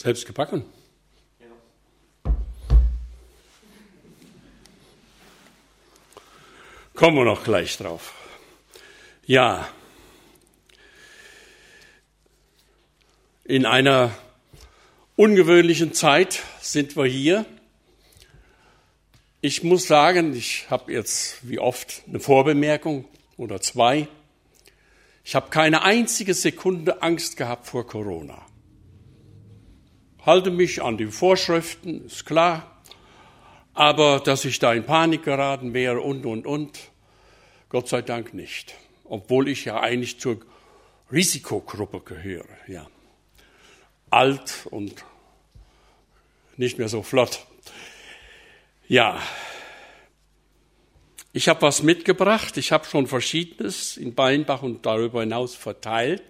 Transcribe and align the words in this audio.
Selbst 0.00 0.24
gebacken? 0.24 0.64
Ja. 2.24 2.32
Kommen 6.94 7.18
wir 7.18 7.26
noch 7.26 7.44
gleich 7.44 7.76
drauf. 7.76 8.14
Ja, 9.26 9.68
in 13.44 13.66
einer 13.66 14.16
ungewöhnlichen 15.16 15.92
Zeit 15.92 16.44
sind 16.62 16.96
wir 16.96 17.04
hier. 17.04 17.44
Ich 19.42 19.62
muss 19.62 19.86
sagen, 19.86 20.34
ich 20.34 20.70
habe 20.70 20.94
jetzt 20.94 21.46
wie 21.46 21.58
oft 21.58 22.04
eine 22.08 22.20
Vorbemerkung 22.20 23.04
oder 23.36 23.60
zwei. 23.60 24.08
Ich 25.26 25.34
habe 25.34 25.50
keine 25.50 25.82
einzige 25.82 26.32
Sekunde 26.32 27.02
Angst 27.02 27.36
gehabt 27.36 27.66
vor 27.66 27.86
Corona. 27.86 28.46
Halte 30.26 30.50
mich 30.50 30.82
an 30.82 30.98
die 30.98 31.06
Vorschriften, 31.06 32.04
ist 32.06 32.26
klar. 32.26 32.82
Aber 33.72 34.20
dass 34.20 34.44
ich 34.44 34.58
da 34.58 34.72
in 34.74 34.84
Panik 34.84 35.24
geraten 35.24 35.72
wäre 35.72 36.00
und, 36.00 36.26
und, 36.26 36.46
und, 36.46 36.78
Gott 37.68 37.88
sei 37.88 38.02
Dank 38.02 38.34
nicht. 38.34 38.74
Obwohl 39.04 39.48
ich 39.48 39.64
ja 39.64 39.80
eigentlich 39.80 40.20
zur 40.20 40.40
Risikogruppe 41.10 42.00
gehöre, 42.00 42.44
ja. 42.66 42.86
Alt 44.10 44.66
und 44.70 45.04
nicht 46.56 46.78
mehr 46.78 46.88
so 46.88 47.02
flott. 47.02 47.46
Ja, 48.88 49.20
ich 51.32 51.48
habe 51.48 51.62
was 51.62 51.84
mitgebracht. 51.84 52.56
Ich 52.56 52.72
habe 52.72 52.84
schon 52.86 53.06
Verschiedenes 53.06 53.96
in 53.96 54.16
Beinbach 54.16 54.62
und 54.62 54.84
darüber 54.84 55.20
hinaus 55.20 55.54
verteilt. 55.54 56.24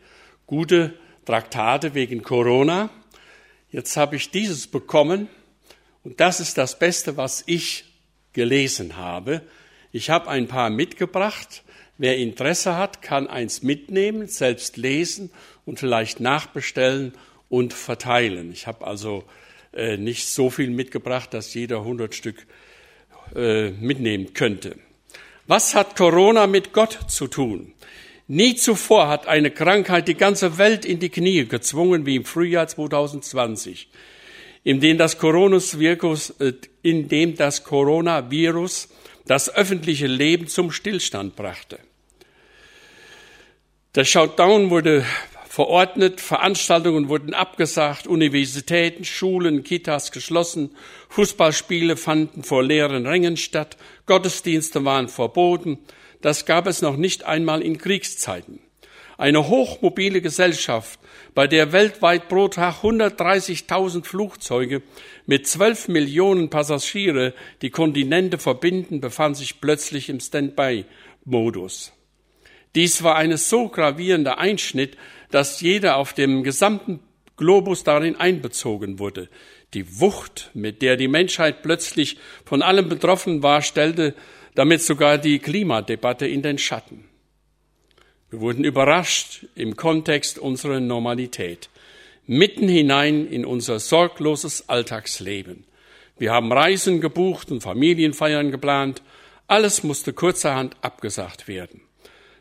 Gute 0.46 0.94
Traktate 1.24 1.94
wegen 1.94 2.22
Corona. 2.22 2.90
Jetzt 3.72 3.96
habe 3.96 4.16
ich 4.16 4.30
dieses 4.30 4.66
bekommen 4.66 5.28
und 6.02 6.20
das 6.20 6.40
ist 6.40 6.58
das 6.58 6.78
Beste, 6.78 7.16
was 7.16 7.44
ich 7.46 7.84
gelesen 8.32 8.96
habe. 8.96 9.42
Ich 9.92 10.10
habe 10.10 10.28
ein 10.28 10.48
paar 10.48 10.70
mitgebracht. 10.70 11.62
Wer 11.96 12.16
Interesse 12.16 12.76
hat, 12.76 13.00
kann 13.00 13.28
eins 13.28 13.62
mitnehmen, 13.62 14.26
selbst 14.26 14.76
lesen 14.76 15.30
und 15.66 15.78
vielleicht 15.78 16.18
nachbestellen 16.18 17.12
und 17.48 17.72
verteilen. 17.72 18.50
Ich 18.52 18.66
habe 18.66 18.86
also 18.86 19.24
äh, 19.72 19.96
nicht 19.96 20.26
so 20.26 20.50
viel 20.50 20.70
mitgebracht, 20.70 21.32
dass 21.32 21.54
jeder 21.54 21.78
100 21.78 22.14
Stück 22.14 22.46
äh, 23.36 23.70
mitnehmen 23.70 24.34
könnte. 24.34 24.78
Was 25.46 25.76
hat 25.76 25.96
Corona 25.96 26.46
mit 26.46 26.72
Gott 26.72 26.98
zu 27.08 27.28
tun? 27.28 27.72
Nie 28.32 28.54
zuvor 28.54 29.08
hat 29.08 29.26
eine 29.26 29.50
Krankheit 29.50 30.06
die 30.06 30.14
ganze 30.14 30.56
Welt 30.56 30.84
in 30.84 31.00
die 31.00 31.08
Knie 31.08 31.46
gezwungen 31.46 32.06
wie 32.06 32.14
im 32.14 32.24
Frühjahr 32.24 32.68
2020, 32.68 33.88
in 34.62 34.78
dem 34.78 34.98
das 34.98 35.18
Coronavirus, 35.18 36.30
äh, 36.38 36.52
in 36.80 37.08
dem 37.08 37.34
das 37.34 37.64
Coronavirus 37.64 38.88
das 39.26 39.52
öffentliche 39.52 40.06
Leben 40.06 40.46
zum 40.46 40.70
Stillstand 40.70 41.34
brachte. 41.34 41.80
Der 43.96 44.04
Shutdown 44.04 44.70
wurde 44.70 45.04
verordnet, 45.48 46.20
Veranstaltungen 46.20 47.08
wurden 47.08 47.34
abgesagt, 47.34 48.06
Universitäten, 48.06 49.04
Schulen, 49.04 49.64
Kitas 49.64 50.12
geschlossen, 50.12 50.70
Fußballspiele 51.08 51.96
fanden 51.96 52.44
vor 52.44 52.62
leeren 52.62 53.08
Rängen 53.08 53.36
statt, 53.36 53.76
Gottesdienste 54.06 54.84
waren 54.84 55.08
verboten. 55.08 55.80
Das 56.20 56.44
gab 56.44 56.66
es 56.66 56.82
noch 56.82 56.96
nicht 56.96 57.24
einmal 57.24 57.62
in 57.62 57.78
Kriegszeiten. 57.78 58.60
Eine 59.16 59.48
hochmobile 59.48 60.22
Gesellschaft, 60.22 60.98
bei 61.34 61.46
der 61.46 61.72
weltweit 61.72 62.28
pro 62.28 62.48
Tag 62.48 62.82
130.000 62.82 64.04
Flugzeuge 64.04 64.82
mit 65.26 65.46
12 65.46 65.88
Millionen 65.88 66.48
Passagiere 66.48 67.34
die 67.62 67.70
Kontinente 67.70 68.38
verbinden, 68.38 69.00
befand 69.00 69.36
sich 69.36 69.60
plötzlich 69.60 70.08
im 70.08 70.20
Standby-Modus. 70.20 71.92
Dies 72.74 73.02
war 73.02 73.16
ein 73.16 73.36
so 73.36 73.68
gravierender 73.68 74.38
Einschnitt, 74.38 74.96
dass 75.30 75.60
jeder 75.60 75.96
auf 75.96 76.12
dem 76.12 76.42
gesamten 76.42 77.00
Globus 77.36 77.84
darin 77.84 78.16
einbezogen 78.16 78.98
wurde. 78.98 79.28
Die 79.74 80.00
Wucht, 80.00 80.50
mit 80.54 80.82
der 80.82 80.96
die 80.96 81.08
Menschheit 81.08 81.62
plötzlich 81.62 82.16
von 82.44 82.62
allem 82.62 82.88
betroffen 82.88 83.42
war, 83.42 83.62
stellte 83.62 84.14
damit 84.54 84.82
sogar 84.82 85.18
die 85.18 85.38
Klimadebatte 85.38 86.26
in 86.26 86.42
den 86.42 86.58
Schatten. 86.58 87.04
Wir 88.30 88.40
wurden 88.40 88.64
überrascht 88.64 89.46
im 89.56 89.76
Kontext 89.76 90.38
unserer 90.38 90.80
Normalität, 90.80 91.68
mitten 92.26 92.68
hinein 92.68 93.26
in 93.26 93.44
unser 93.44 93.80
sorgloses 93.80 94.68
Alltagsleben. 94.68 95.64
Wir 96.16 96.32
haben 96.32 96.52
Reisen 96.52 97.00
gebucht 97.00 97.50
und 97.50 97.62
Familienfeiern 97.62 98.50
geplant. 98.50 99.02
Alles 99.48 99.82
musste 99.82 100.12
kurzerhand 100.12 100.76
abgesagt 100.80 101.48
werden. 101.48 101.80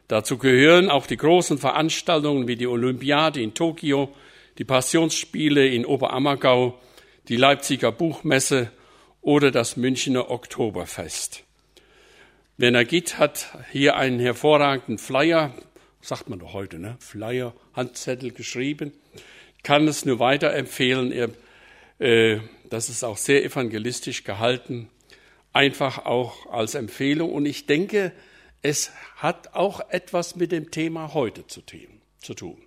Dazu 0.07 0.37
gehören 0.37 0.89
auch 0.89 1.07
die 1.07 1.17
großen 1.17 1.57
Veranstaltungen 1.57 2.47
wie 2.47 2.55
die 2.55 2.67
Olympiade 2.67 3.41
in 3.41 3.53
Tokio, 3.53 4.13
die 4.57 4.65
Passionsspiele 4.65 5.67
in 5.67 5.85
Oberammergau, 5.85 6.79
die 7.29 7.37
Leipziger 7.37 7.91
Buchmesse 7.91 8.71
oder 9.21 9.51
das 9.51 9.77
Münchner 9.77 10.29
Oktoberfest. 10.29 11.43
Werner 12.59 12.83
Gitt 12.83 13.17
hat 13.17 13.57
hier 13.71 13.95
einen 13.95 14.19
hervorragenden 14.19 14.97
Flyer, 14.97 15.53
sagt 16.01 16.27
man 16.27 16.39
doch 16.39 16.51
heute, 16.51 16.77
ne? 16.77 16.97
Flyer, 16.99 17.55
Handzettel 17.71 18.31
geschrieben. 18.31 18.91
Ich 19.55 19.63
kann 19.63 19.87
es 19.87 20.03
nur 20.03 20.19
weiterempfehlen. 20.19 21.13
Er, 21.13 21.29
äh, 21.99 22.41
das 22.69 22.89
ist 22.89 23.05
auch 23.05 23.15
sehr 23.15 23.45
evangelistisch 23.45 24.25
gehalten, 24.25 24.89
einfach 25.53 25.99
auch 25.99 26.51
als 26.51 26.75
Empfehlung. 26.75 27.31
Und 27.31 27.45
ich 27.45 27.65
denke, 27.65 28.11
es 28.61 28.91
hat 29.15 29.53
auch 29.53 29.79
etwas 29.89 30.35
mit 30.35 30.51
dem 30.51 30.69
Thema 30.69 31.13
heute 31.13 31.47
zu 31.47 31.61
tun. 31.61 32.57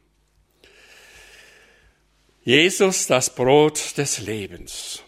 Jesus, 2.45 3.09
das 3.09 3.35
Brot 3.35 3.99
des 3.99 4.21
Lebens. 4.21 5.03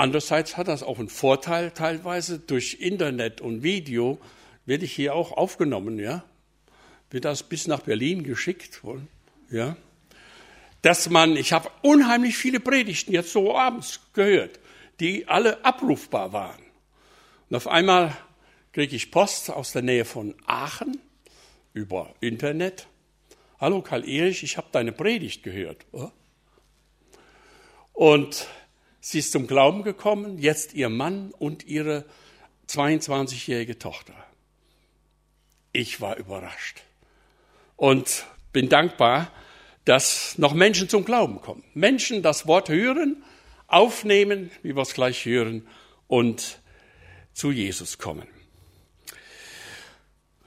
Andererseits 0.00 0.56
hat 0.56 0.68
das 0.68 0.82
auch 0.82 0.98
einen 0.98 1.10
Vorteil 1.10 1.72
teilweise 1.72 2.38
durch 2.38 2.78
Internet 2.80 3.42
und 3.42 3.62
Video 3.62 4.18
werde 4.64 4.86
ich 4.86 4.94
hier 4.94 5.14
auch 5.14 5.32
aufgenommen, 5.32 5.98
ja. 5.98 6.24
Wird 7.10 7.26
das 7.26 7.42
bis 7.42 7.66
nach 7.66 7.80
Berlin 7.80 8.22
geschickt, 8.22 8.80
ja. 9.50 9.76
Dass 10.80 11.10
man, 11.10 11.36
ich 11.36 11.52
habe 11.52 11.70
unheimlich 11.82 12.38
viele 12.38 12.60
Predigten 12.60 13.12
jetzt 13.12 13.30
so 13.30 13.54
abends 13.54 14.00
gehört, 14.14 14.58
die 15.00 15.28
alle 15.28 15.62
abrufbar 15.66 16.32
waren. 16.32 16.62
Und 17.50 17.56
auf 17.56 17.68
einmal 17.68 18.16
kriege 18.72 18.96
ich 18.96 19.10
Post 19.10 19.50
aus 19.50 19.72
der 19.72 19.82
Nähe 19.82 20.06
von 20.06 20.34
Aachen 20.46 20.98
über 21.74 22.14
Internet. 22.20 22.86
Hallo 23.58 23.82
Karl 23.82 24.08
Erich, 24.08 24.42
ich 24.44 24.56
habe 24.56 24.68
deine 24.72 24.92
Predigt 24.92 25.42
gehört. 25.42 25.84
Und 27.92 28.48
sie 29.00 29.18
ist 29.18 29.32
zum 29.32 29.46
Glauben 29.46 29.82
gekommen, 29.82 30.38
jetzt 30.38 30.74
ihr 30.74 30.88
Mann 30.88 31.32
und 31.38 31.64
ihre 31.66 32.04
22-jährige 32.68 33.78
Tochter. 33.78 34.14
Ich 35.72 36.00
war 36.00 36.16
überrascht 36.16 36.82
und 37.76 38.26
bin 38.52 38.68
dankbar, 38.68 39.32
dass 39.84 40.36
noch 40.38 40.54
Menschen 40.54 40.88
zum 40.88 41.04
Glauben 41.04 41.40
kommen. 41.40 41.64
Menschen 41.74 42.22
das 42.22 42.46
Wort 42.46 42.68
hören, 42.68 43.22
aufnehmen, 43.66 44.50
wie 44.62 44.74
wir 44.74 44.82
es 44.82 44.94
gleich 44.94 45.24
hören, 45.24 45.66
und 46.06 46.60
zu 47.32 47.52
Jesus 47.52 47.98
kommen. 47.98 48.26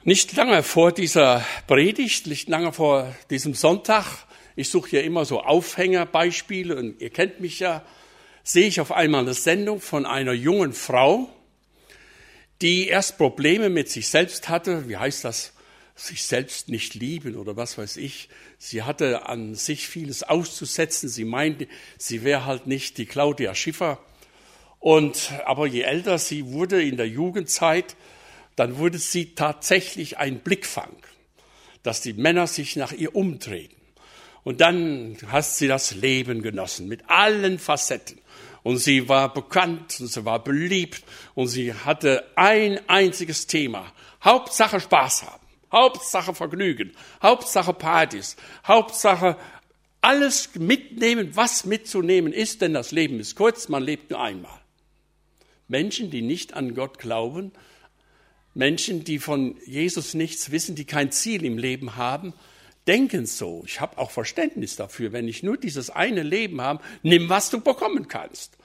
Nicht 0.02 0.36
lange 0.36 0.62
vor 0.62 0.92
dieser 0.92 1.44
Predigt, 1.66 2.26
nicht 2.26 2.48
lange 2.48 2.72
vor 2.72 3.14
diesem 3.30 3.54
Sonntag, 3.54 4.26
ich 4.56 4.68
suche 4.68 4.96
ja 4.96 5.02
immer 5.02 5.24
so 5.24 5.40
Aufhängerbeispiele 5.40 6.76
und 6.76 7.00
ihr 7.00 7.10
kennt 7.10 7.40
mich 7.40 7.58
ja, 7.58 7.82
sehe 8.44 8.68
ich 8.68 8.80
auf 8.80 8.92
einmal 8.92 9.22
eine 9.22 9.34
Sendung 9.34 9.80
von 9.80 10.06
einer 10.06 10.32
jungen 10.32 10.72
Frau, 10.72 11.28
die 12.62 12.86
erst 12.86 13.18
Probleme 13.18 13.70
mit 13.70 13.90
sich 13.90 14.08
selbst 14.08 14.48
hatte. 14.48 14.88
Wie 14.88 14.96
heißt 14.96 15.24
das? 15.24 15.52
Sich 15.96 16.24
selbst 16.24 16.68
nicht 16.68 16.94
lieben 16.94 17.36
oder 17.36 17.56
was 17.56 17.78
weiß 17.78 17.96
ich. 17.96 18.28
Sie 18.58 18.82
hatte 18.82 19.26
an 19.26 19.54
sich 19.54 19.88
vieles 19.88 20.22
auszusetzen. 20.22 21.08
Sie 21.08 21.24
meinte, 21.24 21.68
sie 21.98 22.24
wäre 22.24 22.46
halt 22.46 22.66
nicht 22.66 22.98
die 22.98 23.06
Claudia 23.06 23.54
Schiffer 23.54 24.00
und, 24.84 25.32
aber 25.46 25.66
je 25.66 25.80
älter 25.80 26.18
sie 26.18 26.44
wurde 26.52 26.82
in 26.82 26.98
der 26.98 27.08
Jugendzeit, 27.08 27.96
dann 28.54 28.76
wurde 28.76 28.98
sie 28.98 29.34
tatsächlich 29.34 30.18
ein 30.18 30.40
Blickfang, 30.40 30.94
dass 31.82 32.02
die 32.02 32.12
Männer 32.12 32.46
sich 32.46 32.76
nach 32.76 32.92
ihr 32.92 33.16
umdrehen. 33.16 33.70
Und 34.42 34.60
dann 34.60 35.16
hat 35.28 35.46
sie 35.46 35.68
das 35.68 35.94
Leben 35.94 36.42
genossen 36.42 36.86
mit 36.86 37.08
allen 37.08 37.58
Facetten. 37.58 38.20
Und 38.64 38.78
sie 38.78 39.08
war 39.08 39.32
bekannt 39.32 40.00
und 40.00 40.08
sie 40.08 40.24
war 40.24 40.42
beliebt 40.42 41.04
und 41.34 41.46
sie 41.46 41.72
hatte 41.72 42.24
ein 42.34 42.80
einziges 42.88 43.46
Thema. 43.46 43.92
Hauptsache 44.24 44.80
Spaß 44.80 45.24
haben. 45.24 45.44
Hauptsache 45.70 46.34
Vergnügen, 46.34 46.92
Hauptsache 47.20 47.72
Partys, 47.72 48.36
Hauptsache 48.66 49.36
alles 50.00 50.54
mitnehmen, 50.54 51.34
was 51.34 51.64
mitzunehmen 51.64 52.32
ist, 52.32 52.62
denn 52.62 52.74
das 52.74 52.92
Leben 52.92 53.18
ist 53.18 53.34
kurz, 53.34 53.68
man 53.68 53.82
lebt 53.82 54.10
nur 54.10 54.20
einmal. 54.20 54.60
Menschen, 55.66 56.10
die 56.10 56.22
nicht 56.22 56.54
an 56.54 56.74
Gott 56.74 56.98
glauben, 56.98 57.52
Menschen, 58.54 59.02
die 59.02 59.18
von 59.18 59.56
Jesus 59.66 60.14
nichts 60.14 60.52
wissen, 60.52 60.76
die 60.76 60.84
kein 60.84 61.10
Ziel 61.10 61.44
im 61.44 61.58
Leben 61.58 61.96
haben, 61.96 62.34
denken 62.86 63.26
so. 63.26 63.62
Ich 63.66 63.80
habe 63.80 63.98
auch 63.98 64.10
Verständnis 64.10 64.76
dafür, 64.76 65.12
wenn 65.12 65.28
ich 65.28 65.42
nur 65.42 65.56
dieses 65.56 65.90
eine 65.90 66.22
Leben 66.22 66.60
habe, 66.60 66.82
nimm, 67.02 67.28
was 67.28 67.50
du 67.50 67.60
bekommen 67.60 68.08
kannst. 68.08 68.56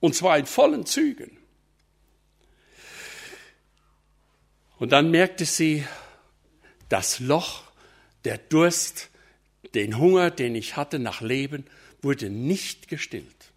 Und 0.00 0.14
zwar 0.14 0.38
in 0.38 0.46
vollen 0.46 0.86
Zügen. 0.86 1.36
Und 4.78 4.92
dann 4.92 5.10
merkte 5.10 5.44
sie, 5.44 5.84
das 6.88 7.20
Loch, 7.20 7.64
der 8.24 8.38
Durst, 8.38 9.10
den 9.74 9.98
Hunger, 9.98 10.30
den 10.30 10.54
ich 10.54 10.76
hatte 10.76 10.98
nach 10.98 11.20
Leben, 11.20 11.64
wurde 12.00 12.30
nicht 12.30 12.88
gestillt. 12.88 13.52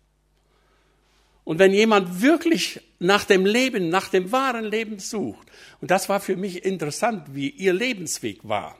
Und 1.43 1.59
wenn 1.59 1.73
jemand 1.73 2.21
wirklich 2.21 2.81
nach 2.99 3.23
dem 3.25 3.45
Leben, 3.45 3.89
nach 3.89 4.09
dem 4.09 4.31
wahren 4.31 4.65
Leben 4.65 4.99
sucht, 4.99 5.47
und 5.79 5.91
das 5.91 6.09
war 6.09 6.19
für 6.19 6.35
mich 6.35 6.65
interessant, 6.65 7.35
wie 7.35 7.49
ihr 7.49 7.73
Lebensweg 7.73 8.39
war, 8.43 8.77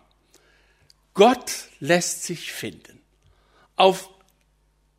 Gott 1.13 1.51
lässt 1.79 2.23
sich 2.23 2.51
finden. 2.51 2.99
Auf 3.75 4.09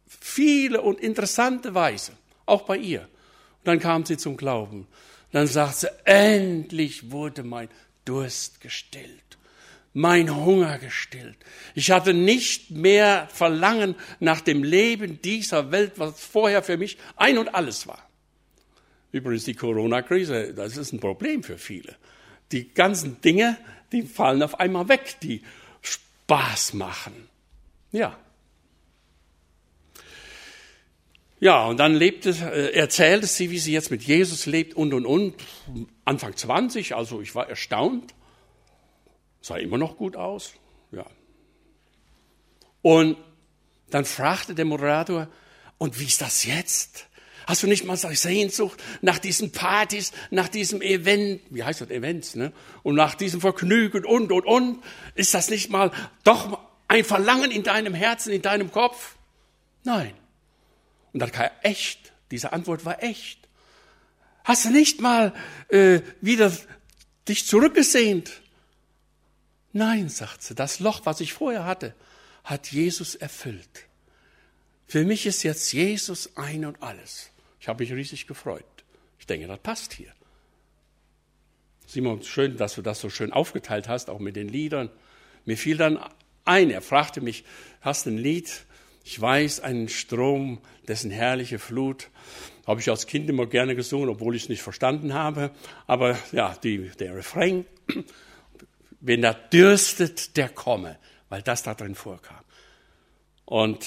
viele 0.06 0.82
und 0.82 1.00
interessante 1.00 1.74
Weise. 1.74 2.12
Auch 2.46 2.62
bei 2.62 2.76
ihr. 2.76 3.02
Und 3.02 3.66
dann 3.66 3.78
kam 3.78 4.04
sie 4.04 4.16
zum 4.16 4.36
Glauben. 4.36 4.86
Dann 5.30 5.46
sagt 5.46 5.76
sie, 5.76 5.88
endlich 6.04 7.10
wurde 7.10 7.42
mein 7.42 7.68
Durst 8.04 8.60
gestillt 8.60 9.22
mein 9.94 10.34
Hunger 10.34 10.78
gestillt. 10.78 11.36
Ich 11.74 11.90
hatte 11.90 12.14
nicht 12.14 12.70
mehr 12.70 13.28
Verlangen 13.32 13.94
nach 14.20 14.40
dem 14.40 14.62
Leben 14.62 15.20
dieser 15.20 15.70
Welt, 15.70 15.92
was 15.96 16.20
vorher 16.24 16.62
für 16.62 16.76
mich 16.76 16.98
ein 17.16 17.38
und 17.38 17.54
alles 17.54 17.86
war. 17.86 18.08
Übrigens 19.10 19.44
die 19.44 19.54
Corona-Krise, 19.54 20.54
das 20.54 20.76
ist 20.76 20.92
ein 20.92 21.00
Problem 21.00 21.42
für 21.42 21.58
viele. 21.58 21.96
Die 22.50 22.72
ganzen 22.72 23.20
Dinge, 23.20 23.58
die 23.92 24.02
fallen 24.02 24.42
auf 24.42 24.58
einmal 24.58 24.88
weg, 24.88 25.16
die 25.22 25.42
Spaß 26.24 26.74
machen. 26.74 27.28
Ja. 27.90 28.16
Ja, 31.40 31.66
und 31.66 31.78
dann 31.78 31.94
lebte, 31.94 32.30
äh, 32.30 32.72
erzählte 32.74 33.26
sie, 33.26 33.50
wie 33.50 33.58
sie 33.58 33.72
jetzt 33.72 33.90
mit 33.90 34.02
Jesus 34.02 34.46
lebt 34.46 34.74
und 34.74 34.94
und 34.94 35.04
und. 35.04 35.34
Anfang 36.04 36.36
20, 36.36 36.94
also 36.94 37.20
ich 37.20 37.34
war 37.34 37.48
erstaunt. 37.48 38.14
Sah 39.40 39.56
immer 39.56 39.76
noch 39.76 39.96
gut 39.96 40.16
aus. 40.16 40.54
Ja. 40.92 41.04
Und 42.80 43.16
dann 43.90 44.04
fragte 44.04 44.54
der 44.54 44.64
Moderator, 44.64 45.28
und 45.78 45.98
wie 45.98 46.04
ist 46.04 46.20
das 46.20 46.44
jetzt? 46.44 47.08
Hast 47.46 47.62
du 47.62 47.66
nicht 47.66 47.84
mal 47.84 47.96
so 47.96 48.08
Sehnsucht 48.10 48.82
nach 49.00 49.18
diesen 49.18 49.52
Partys, 49.52 50.12
nach 50.30 50.48
diesem 50.48 50.82
Event, 50.82 51.40
wie 51.50 51.64
heißt 51.64 51.80
das 51.80 51.90
Events, 51.90 52.34
ne? 52.34 52.52
Und 52.82 52.94
nach 52.94 53.14
diesem 53.14 53.40
Vergnügen 53.40 54.04
und, 54.04 54.32
und, 54.32 54.46
und. 54.46 54.82
Ist 55.14 55.34
das 55.34 55.50
nicht 55.50 55.70
mal 55.70 55.90
doch 56.24 56.58
ein 56.88 57.04
Verlangen 57.04 57.50
in 57.50 57.62
deinem 57.62 57.94
Herzen, 57.94 58.32
in 58.32 58.42
deinem 58.42 58.70
Kopf? 58.70 59.16
Nein. 59.84 60.14
Und 61.12 61.20
dann 61.20 61.32
kam 61.32 61.50
echt, 61.62 62.12
diese 62.30 62.52
Antwort 62.52 62.84
war 62.84 63.02
echt. 63.02 63.38
Hast 64.44 64.64
du 64.64 64.70
nicht 64.70 65.00
mal 65.00 65.32
äh, 65.68 66.00
wieder 66.20 66.52
dich 67.28 67.46
zurückgesehnt? 67.46 68.42
Nein, 69.72 70.08
sagt 70.08 70.42
sie, 70.42 70.54
das 70.54 70.80
Loch, 70.80 71.02
was 71.04 71.20
ich 71.20 71.32
vorher 71.32 71.64
hatte, 71.64 71.94
hat 72.44 72.72
Jesus 72.72 73.14
erfüllt. 73.14 73.86
Für 74.86 75.04
mich 75.04 75.24
ist 75.26 75.42
jetzt 75.42 75.72
Jesus 75.72 76.36
ein 76.36 76.66
und 76.66 76.82
alles. 76.82 77.30
Ich 77.62 77.68
habe 77.68 77.84
mich 77.84 77.92
riesig 77.92 78.26
gefreut. 78.26 78.64
Ich 79.20 79.26
denke, 79.26 79.46
das 79.46 79.60
passt 79.60 79.92
hier. 79.92 80.12
Simon, 81.86 82.20
schön, 82.24 82.56
dass 82.56 82.74
du 82.74 82.82
das 82.82 82.98
so 82.98 83.08
schön 83.08 83.32
aufgeteilt 83.32 83.86
hast, 83.86 84.10
auch 84.10 84.18
mit 84.18 84.34
den 84.34 84.48
Liedern. 84.48 84.90
Mir 85.44 85.56
fiel 85.56 85.76
dann 85.76 86.00
ein, 86.44 86.70
er 86.70 86.82
fragte 86.82 87.20
mich, 87.20 87.44
hast 87.80 88.06
du 88.06 88.10
ein 88.10 88.18
Lied? 88.18 88.64
Ich 89.04 89.20
weiß, 89.20 89.60
einen 89.60 89.88
Strom, 89.88 90.60
dessen 90.88 91.12
herrliche 91.12 91.60
Flut. 91.60 92.10
Habe 92.66 92.80
ich 92.80 92.90
als 92.90 93.06
Kind 93.06 93.30
immer 93.30 93.46
gerne 93.46 93.76
gesungen, 93.76 94.08
obwohl 94.08 94.34
ich 94.34 94.42
es 94.42 94.48
nicht 94.48 94.62
verstanden 94.62 95.14
habe. 95.14 95.52
Aber 95.86 96.18
ja, 96.32 96.56
die, 96.64 96.90
der 96.98 97.14
Refrain 97.14 97.64
wenn 99.00 99.22
er 99.22 99.34
dürstet, 99.34 100.36
der 100.36 100.48
komme, 100.48 100.98
weil 101.28 101.42
das 101.42 101.62
da 101.62 101.74
drin 101.74 101.94
vorkam. 101.94 102.44
Und 103.44 103.86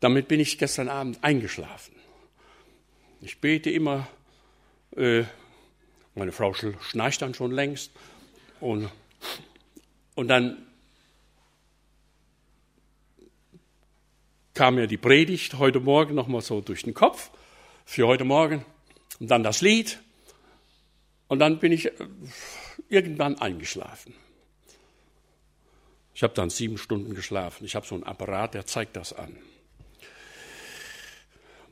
damit 0.00 0.28
bin 0.28 0.40
ich 0.40 0.56
gestern 0.56 0.88
Abend 0.88 1.22
eingeschlafen. 1.22 2.01
Ich 3.24 3.38
bete 3.38 3.70
immer, 3.70 4.08
äh, 4.96 5.22
meine 6.16 6.32
Frau 6.32 6.54
schnarcht 6.54 7.22
dann 7.22 7.34
schon 7.34 7.52
längst 7.52 7.92
und, 8.58 8.90
und 10.16 10.26
dann 10.26 10.66
kam 14.54 14.74
mir 14.74 14.88
die 14.88 14.96
Predigt 14.96 15.54
heute 15.54 15.78
Morgen 15.78 16.16
nochmal 16.16 16.40
so 16.40 16.60
durch 16.60 16.82
den 16.82 16.94
Kopf 16.94 17.30
für 17.84 18.08
heute 18.08 18.24
Morgen 18.24 18.64
und 19.20 19.30
dann 19.30 19.44
das 19.44 19.60
Lied 19.60 20.00
und 21.28 21.38
dann 21.38 21.60
bin 21.60 21.70
ich 21.70 21.86
äh, 21.86 21.92
irgendwann 22.88 23.38
eingeschlafen. 23.38 24.14
Ich 26.12 26.24
habe 26.24 26.34
dann 26.34 26.50
sieben 26.50 26.76
Stunden 26.76 27.14
geschlafen. 27.14 27.64
Ich 27.66 27.76
habe 27.76 27.86
so 27.86 27.94
einen 27.94 28.04
Apparat, 28.04 28.54
der 28.54 28.66
zeigt 28.66 28.96
das 28.96 29.12
an. 29.12 29.38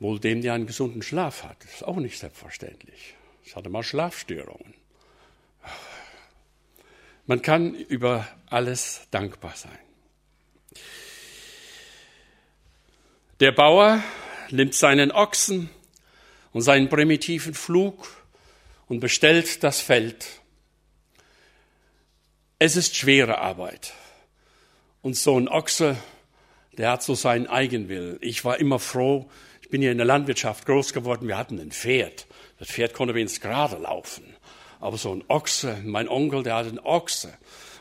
Wohl 0.01 0.19
dem, 0.19 0.41
der 0.41 0.55
einen 0.55 0.65
gesunden 0.65 1.03
Schlaf 1.03 1.43
hat. 1.43 1.63
Das 1.63 1.75
ist 1.75 1.83
auch 1.83 1.97
nicht 1.97 2.17
selbstverständlich. 2.17 3.13
Ich 3.45 3.55
hatte 3.55 3.69
mal 3.69 3.83
Schlafstörungen. 3.83 4.73
Man 7.27 7.43
kann 7.43 7.75
über 7.75 8.27
alles 8.47 9.01
dankbar 9.11 9.55
sein. 9.55 9.77
Der 13.41 13.51
Bauer 13.51 14.03
nimmt 14.49 14.73
seinen 14.73 15.11
Ochsen 15.11 15.69
und 16.51 16.63
seinen 16.63 16.89
primitiven 16.89 17.53
Flug 17.53 18.07
und 18.87 19.01
bestellt 19.01 19.63
das 19.63 19.81
Feld. 19.81 20.41
Es 22.57 22.75
ist 22.75 22.95
schwere 22.95 23.37
Arbeit. 23.37 23.93
Und 25.03 25.15
so 25.15 25.39
ein 25.39 25.47
Ochse, 25.47 25.95
der 26.71 26.89
hat 26.89 27.03
so 27.03 27.13
seinen 27.13 27.45
Eigenwillen. 27.45 28.17
Ich 28.21 28.43
war 28.43 28.57
immer 28.57 28.79
froh, 28.79 29.29
bin 29.71 29.81
hier 29.81 29.91
in 29.91 29.97
der 29.97 30.05
Landwirtschaft 30.05 30.65
groß 30.65 30.93
geworden, 30.93 31.27
wir 31.27 31.37
hatten 31.37 31.59
ein 31.59 31.71
Pferd. 31.71 32.27
Das 32.59 32.67
Pferd 32.67 32.93
konnte 32.93 33.15
wenigstens 33.15 33.41
gerade 33.41 33.77
laufen. 33.77 34.35
Aber 34.79 34.97
so 34.97 35.13
ein 35.13 35.23
Ochse, 35.27 35.77
mein 35.83 36.07
Onkel, 36.07 36.43
der 36.43 36.55
hatte 36.55 36.69
einen 36.69 36.79
Ochse. 36.79 37.33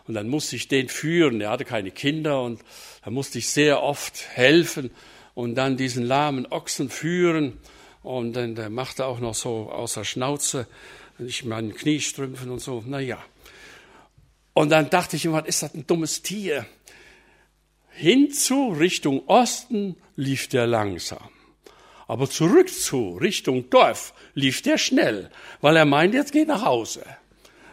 Und 0.07 0.15
dann 0.15 0.29
musste 0.29 0.57
ich 0.57 0.69
den 0.69 0.89
führen, 0.89 1.39
der 1.39 1.51
hatte 1.51 1.65
keine 1.65 1.91
Kinder 1.91 2.43
und 2.43 2.61
da 3.05 3.11
musste 3.11 3.39
ich 3.39 3.51
sehr 3.51 3.83
oft 3.83 4.29
helfen 4.31 4.91
und 5.35 5.55
dann 5.55 5.77
diesen 5.77 6.05
lahmen 6.05 6.47
Ochsen 6.47 6.89
führen. 6.89 7.59
Und 8.03 8.33
dann 8.35 8.55
der 8.55 8.71
machte 8.71 9.05
auch 9.05 9.21
noch 9.21 9.35
so 9.35 9.71
außer 9.71 10.05
Schnauze, 10.05 10.67
ich 11.19 11.45
meine 11.45 11.73
Kniestrümpfen 11.73 12.51
und 12.51 12.61
so, 12.61 12.83
naja. 12.87 13.23
Und 14.55 14.71
dann 14.71 14.91
dachte 14.91 15.17
ich 15.17 15.25
immer, 15.25 15.43
was 15.43 15.49
ist 15.49 15.63
das 15.63 15.75
ein 15.75 15.87
dummes 15.87 16.23
Tier? 16.23 16.67
Hinzu 17.91 18.69
Richtung 18.69 19.27
Osten 19.27 19.97
lief 20.17 20.49
der 20.49 20.67
langsam. 20.67 21.29
Aber 22.11 22.29
zurück 22.29 22.69
zu 22.69 23.19
Richtung 23.19 23.71
Dorf 23.71 24.15
lief 24.35 24.63
der 24.63 24.79
schnell, 24.79 25.31
weil 25.61 25.77
er 25.77 25.85
meint, 25.85 26.13
jetzt 26.13 26.33
geht 26.33 26.49
nach 26.49 26.65
Hause. 26.65 27.05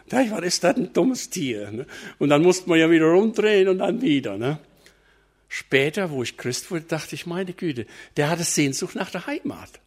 Da 0.08 0.20
ich, 0.20 0.30
was 0.30 0.42
ist 0.42 0.62
das 0.62 0.76
ein 0.76 0.92
dummes 0.92 1.28
Tier? 1.28 1.72
Ne? 1.72 1.86
Und 2.20 2.28
dann 2.28 2.44
musste 2.44 2.68
man 2.68 2.78
ja 2.78 2.88
wieder 2.88 3.06
rumdrehen 3.06 3.66
und 3.66 3.78
dann 3.78 4.00
wieder. 4.00 4.38
Ne? 4.38 4.60
Später, 5.48 6.12
wo 6.12 6.22
ich 6.22 6.36
Christ 6.36 6.70
wurde, 6.70 6.84
dachte 6.84 7.16
ich, 7.16 7.26
meine 7.26 7.52
Güte, 7.52 7.86
der 8.16 8.30
hatte 8.30 8.44
Sehnsucht 8.44 8.94
nach 8.94 9.10
der 9.10 9.26
Heimat. 9.26 9.80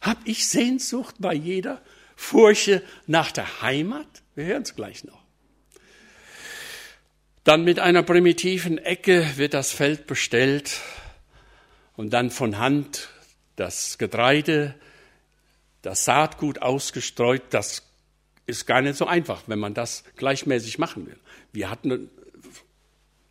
Hab 0.00 0.16
ich 0.24 0.48
Sehnsucht 0.48 1.16
bei 1.18 1.34
jeder 1.34 1.82
Furche 2.16 2.82
nach 3.06 3.32
der 3.32 3.60
Heimat? 3.60 4.08
Wir 4.34 4.46
hören 4.46 4.62
es 4.62 4.74
gleich 4.74 5.04
noch. 5.04 5.22
Dann 7.44 7.64
mit 7.64 7.80
einer 7.80 8.02
primitiven 8.02 8.78
Ecke 8.78 9.26
wird 9.36 9.52
das 9.52 9.72
Feld 9.72 10.06
bestellt 10.06 10.80
und 12.00 12.14
dann 12.14 12.30
von 12.30 12.56
Hand 12.56 13.10
das 13.56 13.98
Getreide, 13.98 14.74
das 15.82 16.06
Saatgut 16.06 16.62
ausgestreut. 16.62 17.42
Das 17.50 17.82
ist 18.46 18.64
gar 18.64 18.80
nicht 18.80 18.96
so 18.96 19.06
einfach, 19.06 19.42
wenn 19.48 19.58
man 19.58 19.74
das 19.74 20.04
gleichmäßig 20.16 20.78
machen 20.78 21.06
will. 21.06 21.18
Wir 21.52 21.68
hatten 21.68 22.08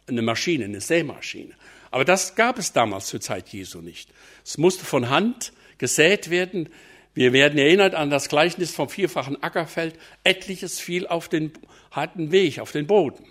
eine 0.06 0.22
Maschine, 0.22 0.66
eine 0.66 0.82
Sämaschine. 0.82 1.56
Aber 1.90 2.06
das 2.06 2.36
gab 2.36 2.60
es 2.60 2.72
damals 2.72 3.08
zur 3.08 3.20
Zeit 3.20 3.50
Jesu 3.50 3.82
nicht. 3.82 4.12
Es 4.46 4.60
musste 4.60 4.86
von 4.86 5.10
Hand 5.10 5.52
gesät 5.80 6.30
werden 6.30 6.70
Wir 7.16 7.34
werden 7.34 7.58
erinnert 7.58 7.96
an 7.96 8.12
das 8.12 8.30
Gleichnis 8.30 8.70
vom 8.70 8.88
vierfachen 8.88 9.42
Ackerfeld. 9.42 9.96
Etliches 10.24 10.80
fiel 10.80 11.08
auf 11.08 11.28
den 11.28 11.54
harten 11.90 12.32
Weg, 12.32 12.60
auf 12.60 12.72
den 12.72 12.86
Boden. 12.86 13.26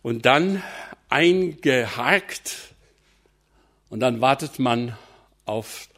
Und 0.00 0.24
dann 0.24 0.62
eingehakt 1.10 2.74
und 3.96 4.00
dann 4.00 4.20
wartet 4.20 4.58
man 4.58 4.94
auf 5.46 5.88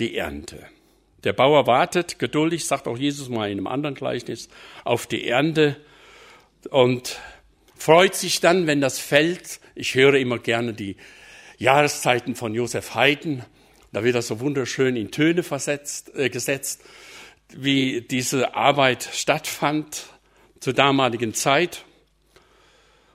die 0.00 0.16
Ernte. 0.16 0.66
Der 1.22 1.32
Bauer 1.32 1.68
wartet 1.68 2.18
geduldig, 2.18 2.66
sagt 2.66 2.88
auch 2.88 2.98
Jesus 2.98 3.28
mal 3.28 3.48
in 3.48 3.58
einem 3.58 3.68
anderen 3.68 3.94
Gleichnis, 3.94 4.48
auf 4.82 5.06
die 5.06 5.28
Ernte 5.28 5.76
und 6.70 7.20
freut 7.76 8.16
sich 8.16 8.40
dann, 8.40 8.66
wenn 8.66 8.80
das 8.80 8.98
Feld, 8.98 9.60
ich 9.76 9.94
höre 9.94 10.14
immer 10.14 10.40
gerne 10.40 10.74
die 10.74 10.96
Jahreszeiten 11.56 12.34
von 12.34 12.54
Josef 12.54 12.96
Haydn, 12.96 13.44
da 13.92 14.02
wird 14.02 14.16
das 14.16 14.26
so 14.26 14.40
wunderschön 14.40 14.96
in 14.96 15.12
Töne 15.12 15.44
versetzt, 15.44 16.12
äh, 16.16 16.30
gesetzt, 16.30 16.82
wie 17.50 18.00
diese 18.00 18.56
Arbeit 18.56 19.08
stattfand 19.12 20.06
zur 20.58 20.72
damaligen 20.72 21.34
Zeit. 21.34 21.84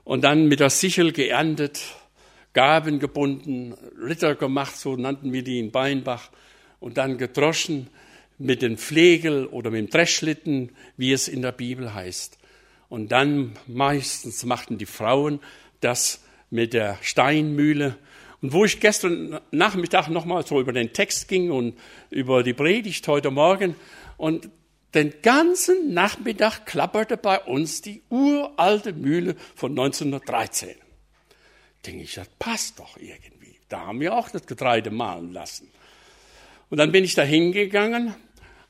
Und 0.05 0.24
dann 0.24 0.48
mit 0.48 0.62
der 0.62 0.69
Sichel 0.69 1.12
geerntet, 1.12 1.81
Gaben 2.53 3.00
gebunden, 3.00 3.75
Ritter 4.01 4.36
gemacht, 4.36 4.75
so 4.77 4.96
nannten 4.96 5.34
wir 5.34 5.44
die 5.44 5.60
in 5.60 5.72
Beinbach, 5.72 6.29
und 6.79 6.98
dann 6.98 7.18
gedroschen 7.18 7.88
mit 8.38 8.62
dem 8.62 8.77
Flegel 8.77 9.46
oder 9.46 9.70
mit 9.70 9.79
dem 9.79 9.89
Dreschlitten, 9.89 10.72
wie 10.98 11.12
es 11.12 11.27
in 11.27 11.41
der 11.41 11.51
Bibel 11.51 11.94
heißt. 11.94 12.38
Und 12.88 13.12
dann 13.12 13.58
meistens 13.68 14.46
machten 14.46 14.77
die 14.77 14.86
Frauen 14.86 15.39
das 15.82 16.24
mit 16.50 16.74
der 16.74 16.98
Steinmühle. 17.01 17.98
Und 18.41 18.53
wo 18.53 18.65
ich 18.65 18.79
gestern 18.79 19.39
Nachmittag 19.51 20.08
nochmal 20.08 20.46
so 20.46 20.60
über 20.60 20.72
den 20.72 20.94
Text 20.94 21.27
ging 21.27 21.51
und 21.51 21.77
über 22.10 22.41
die 22.41 22.53
Predigt 22.53 23.08
heute 23.08 23.29
Morgen 23.32 23.75
und 24.18 24.50
den 24.94 25.13
ganzen 25.22 25.94
Nachmittag 25.94 26.65
klapperte 26.65 27.18
bei 27.18 27.39
uns 27.39 27.82
die 27.82 28.01
uralte 28.10 28.94
Mühle 28.94 29.36
von 29.53 29.72
1913. 29.72 30.70
Denke 31.86 32.03
ich, 32.03 32.15
das 32.15 32.27
passt 32.39 32.79
doch 32.79 32.98
irgendwie. 32.98 33.55
Da 33.69 33.86
haben 33.86 34.00
wir 34.00 34.15
auch 34.15 34.29
das 34.29 34.45
Getreide 34.45 34.91
mahlen 34.91 35.31
lassen. 35.31 35.69
Und 36.69 36.77
dann 36.77 36.91
bin 36.91 37.03
ich 37.03 37.15
da 37.15 37.24
hingegangen. 37.24 38.15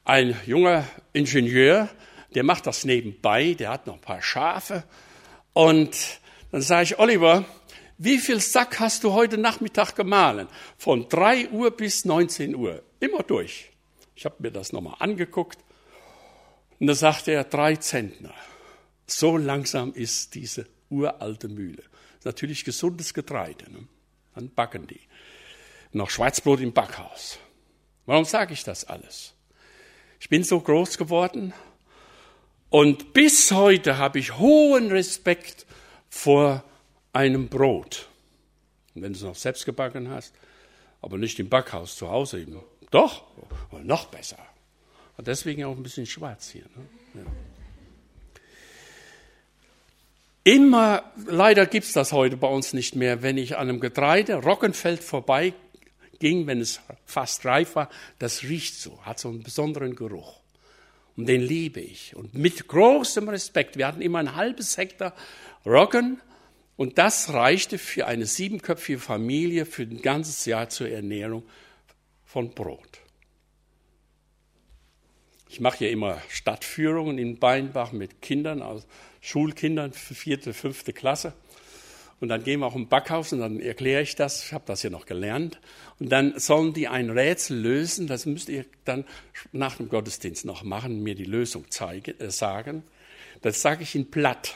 Ein 0.06 0.36
junger 0.46 0.88
Ingenieur, 1.14 1.90
der 2.36 2.44
macht 2.44 2.68
das 2.68 2.86
nebenbei, 2.86 3.54
der 3.54 3.70
hat 3.70 3.88
noch 3.88 3.96
ein 3.96 4.02
paar 4.02 4.22
Schafe. 4.22 4.84
Und 5.54 6.20
dann 6.52 6.62
sage 6.62 6.84
ich, 6.84 7.00
Oliver, 7.00 7.46
wie 7.98 8.18
viel 8.18 8.40
Sack 8.40 8.80
hast 8.80 9.04
du 9.04 9.14
heute 9.14 9.38
Nachmittag 9.38 9.96
gemahlen? 9.96 10.48
Von 10.78 11.10
3 11.10 11.50
Uhr 11.50 11.72
bis 11.72 12.06
19 12.06 12.56
Uhr. 12.56 12.82
Immer 13.00 13.24
durch. 13.24 13.72
Ich 14.16 14.26
habe 14.26 14.36
mir 14.40 14.52
das 14.52 14.72
nochmal 14.72 14.96
angeguckt. 15.00 15.60
Und 16.80 16.88
da 16.88 16.96
sagte 16.96 17.32
er, 17.32 17.44
drei 17.44 17.76
Zentner. 17.76 18.34
So 19.06 19.38
langsam 19.38 19.94
ist 19.94 20.36
diese 20.36 20.68
uralte 20.90 21.50
Mühle. 21.50 21.84
Natürlich 22.24 22.66
gesundes 22.66 23.14
Getreide. 23.14 23.72
Ne? 23.72 23.88
Dann 24.36 24.50
backen 24.50 24.88
die. 24.88 25.02
Noch 25.92 26.10
Schwarzbrot 26.10 26.60
im 26.60 26.74
Backhaus. 26.74 27.40
Warum 28.06 28.26
sage 28.26 28.54
ich 28.54 28.64
das 28.64 28.86
alles? 28.86 29.34
Ich 30.20 30.30
bin 30.30 30.44
so 30.44 30.60
groß 30.60 30.98
geworden, 30.98 31.54
und 32.70 33.14
bis 33.14 33.52
heute 33.52 33.98
habe 33.98 34.20
ich 34.20 34.38
hohen 34.38 34.92
Respekt 34.92 35.66
vor 36.10 36.64
einem 37.14 37.50
Brot. 37.50 38.08
Und 38.94 39.02
wenn 39.02 39.14
du 39.14 39.18
es 39.18 39.24
noch 39.24 39.36
selbst 39.36 39.66
gebacken 39.66 40.10
hast, 40.10 40.34
aber 41.02 41.18
nicht 41.18 41.40
im 41.40 41.50
Backhaus 41.50 41.96
zu 41.96 42.10
Hause 42.10 42.42
eben. 42.42 42.62
Doch, 42.92 43.24
noch 43.84 44.06
besser. 44.08 44.38
Und 45.18 45.28
deswegen 45.28 45.64
auch 45.66 45.76
ein 45.76 45.84
bisschen 45.84 46.06
schwarz 46.06 46.50
hier. 46.50 46.66
Ne? 46.76 46.86
Ja. 47.16 47.22
Immer, 50.44 51.04
leider 51.28 51.66
gibt 51.66 51.86
es 51.86 51.94
das 51.94 52.12
heute 52.12 52.38
bei 52.38 52.48
uns 52.48 52.74
nicht 52.74 52.96
mehr, 52.96 53.22
wenn 53.22 53.38
ich 53.38 53.58
an 53.58 53.70
einem 53.70 53.80
Getreide, 53.80 54.36
Roggenfeld 54.36 55.04
vorbei 55.04 55.54
ging, 56.20 56.48
wenn 56.48 56.62
es 56.62 56.82
fast 57.06 57.46
reif 57.46 57.76
war, 57.76 57.90
das 58.20 58.44
riecht 58.44 58.76
so, 58.76 59.04
hat 59.04 59.20
so 59.20 59.30
einen 59.30 59.44
besonderen 59.44 59.96
Geruch. 59.96 60.40
Und 61.16 61.28
den 61.28 61.42
liebe 61.42 61.82
ich. 61.82 62.16
Und 62.16 62.34
mit 62.34 62.68
großem 62.68 63.28
Respekt. 63.28 63.78
Wir 63.78 63.88
hatten 63.88 64.02
immer 64.02 64.20
ein 64.20 64.36
halbes 64.36 64.78
Hektar 64.78 65.14
Roggen. 65.66 66.22
Und 66.78 66.98
das 66.98 67.34
reichte 67.34 67.78
für 67.78 68.08
eine 68.08 68.26
siebenköpfige 68.26 69.00
Familie 69.00 69.66
für 69.66 69.84
ein 69.84 70.02
ganzes 70.02 70.46
Jahr 70.46 70.70
zur 70.70 70.88
Ernährung 70.88 71.44
von 72.24 72.52
Brot. 72.52 73.00
Ich 75.50 75.60
mache 75.60 75.84
ja 75.84 75.92
immer 75.92 76.22
Stadtführungen 76.30 77.18
in 77.18 77.38
Beinbach 77.38 77.92
mit 77.92 78.22
Kindern, 78.22 78.62
also 78.62 78.86
Schulkindern, 79.22 79.94
vierte, 79.94 80.54
fünfte 80.54 80.94
Klasse. 80.94 81.34
Und 82.20 82.28
dann 82.28 82.44
gehen 82.44 82.60
wir 82.60 82.68
auch 82.68 82.76
im 82.76 82.88
Backhaus 82.88 83.32
und 83.32 83.40
dann 83.40 83.60
erkläre 83.60 84.02
ich 84.02 84.16
das. 84.16 84.44
Ich 84.44 84.54
habe 84.54 84.66
das 84.68 84.84
ja 84.84 84.90
noch 84.90 85.06
gelernt. 85.06 85.60
Und 86.00 86.10
dann 86.10 86.38
sollen 86.38 86.74
die 86.74 86.88
ein 86.88 87.10
Rätsel 87.10 87.58
lösen. 87.58 88.08
Das 88.08 88.26
müsst 88.26 88.50
ihr 88.50 88.66
dann 88.84 89.06
nach 89.54 89.78
dem 89.78 89.88
Gottesdienst 89.88 90.44
noch 90.44 90.64
machen, 90.64 91.02
mir 91.02 91.16
die 91.16 91.24
Lösung 91.24 91.72
zeigen, 91.72 92.20
äh, 92.20 92.30
sagen. 92.30 92.84
Das 93.42 93.62
sage 93.62 93.84
ich 93.84 93.96
in 93.96 94.12
platt. 94.12 94.56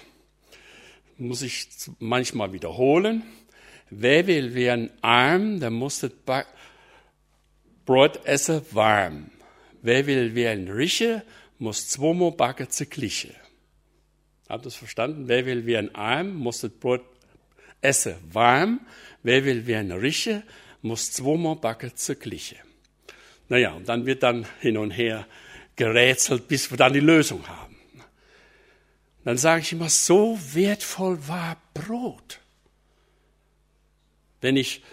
Muss 1.18 1.42
ich 1.42 1.68
manchmal 2.00 2.52
wiederholen. 2.52 3.24
Wer 3.90 4.28
will 4.28 4.56
werden 4.56 4.90
arm, 5.02 5.60
der 5.60 5.70
muss 5.70 6.00
das 6.00 6.12
Brot 7.86 8.26
essen 8.26 8.62
warm. 8.72 9.30
Wer 9.82 10.08
will 10.08 10.36
werden 10.36 10.70
Rische, 10.70 11.24
muss 11.60 11.90
zweimal 11.90 12.32
backen 12.32 12.70
zu 12.70 12.86
Kliche. 12.86 13.36
Habt 14.54 14.68
ihr 14.68 14.72
verstanden? 14.72 15.28
Wer 15.28 15.48
will 15.48 15.66
werden 15.66 15.96
arm, 15.96 16.36
muss 16.36 16.62
das 16.62 16.70
Brot 16.70 17.02
esse 17.82 18.20
warm, 18.32 18.82
wer 19.24 19.44
will 19.46 19.66
werden 19.66 19.92
Rische, 19.92 20.44
muss 20.84 21.12
zweimal 21.12 21.56
backen 21.56 21.96
zur 21.96 22.14
Gliche. 22.14 22.58
Naja, 23.50 23.72
und 23.72 23.90
dann 23.90 24.06
wird 24.06 24.22
dann 24.22 24.46
hin 24.60 24.78
und 24.78 24.92
her 24.92 25.26
gerätselt, 25.76 26.48
bis 26.48 26.70
wir 26.70 26.78
dann 26.78 26.94
die 26.94 27.00
Lösung 27.00 27.48
haben. 27.48 27.76
Dann 29.24 29.40
sage 29.40 29.64
ich 29.64 29.72
immer, 29.72 29.90
so 29.90 30.38
wertvoll 30.54 31.28
war 31.28 31.58
Brot. 31.74 32.40
Wenn 34.40 34.56
ich 34.56 34.84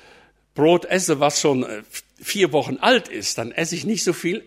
Brot 0.54 0.86
esse, 0.86 1.20
was 1.20 1.38
schon 1.38 1.64
äh, 1.64 1.82
vier 2.18 2.52
Wochen 2.52 2.78
alt 2.78 3.08
ist, 3.08 3.36
dann 3.36 3.52
esse 3.52 3.74
ich 3.74 3.84
nicht 3.84 4.04
so 4.04 4.14
viel, 4.14 4.42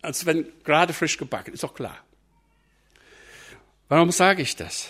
als 0.00 0.24
wenn 0.24 0.46
gerade 0.64 0.94
frisch 0.94 1.18
gebacken, 1.18 1.52
ist 1.52 1.64
doch 1.64 1.74
klar. 1.74 2.02
Warum 3.90 4.10
sage 4.12 4.42
ich 4.42 4.54
das? 4.54 4.88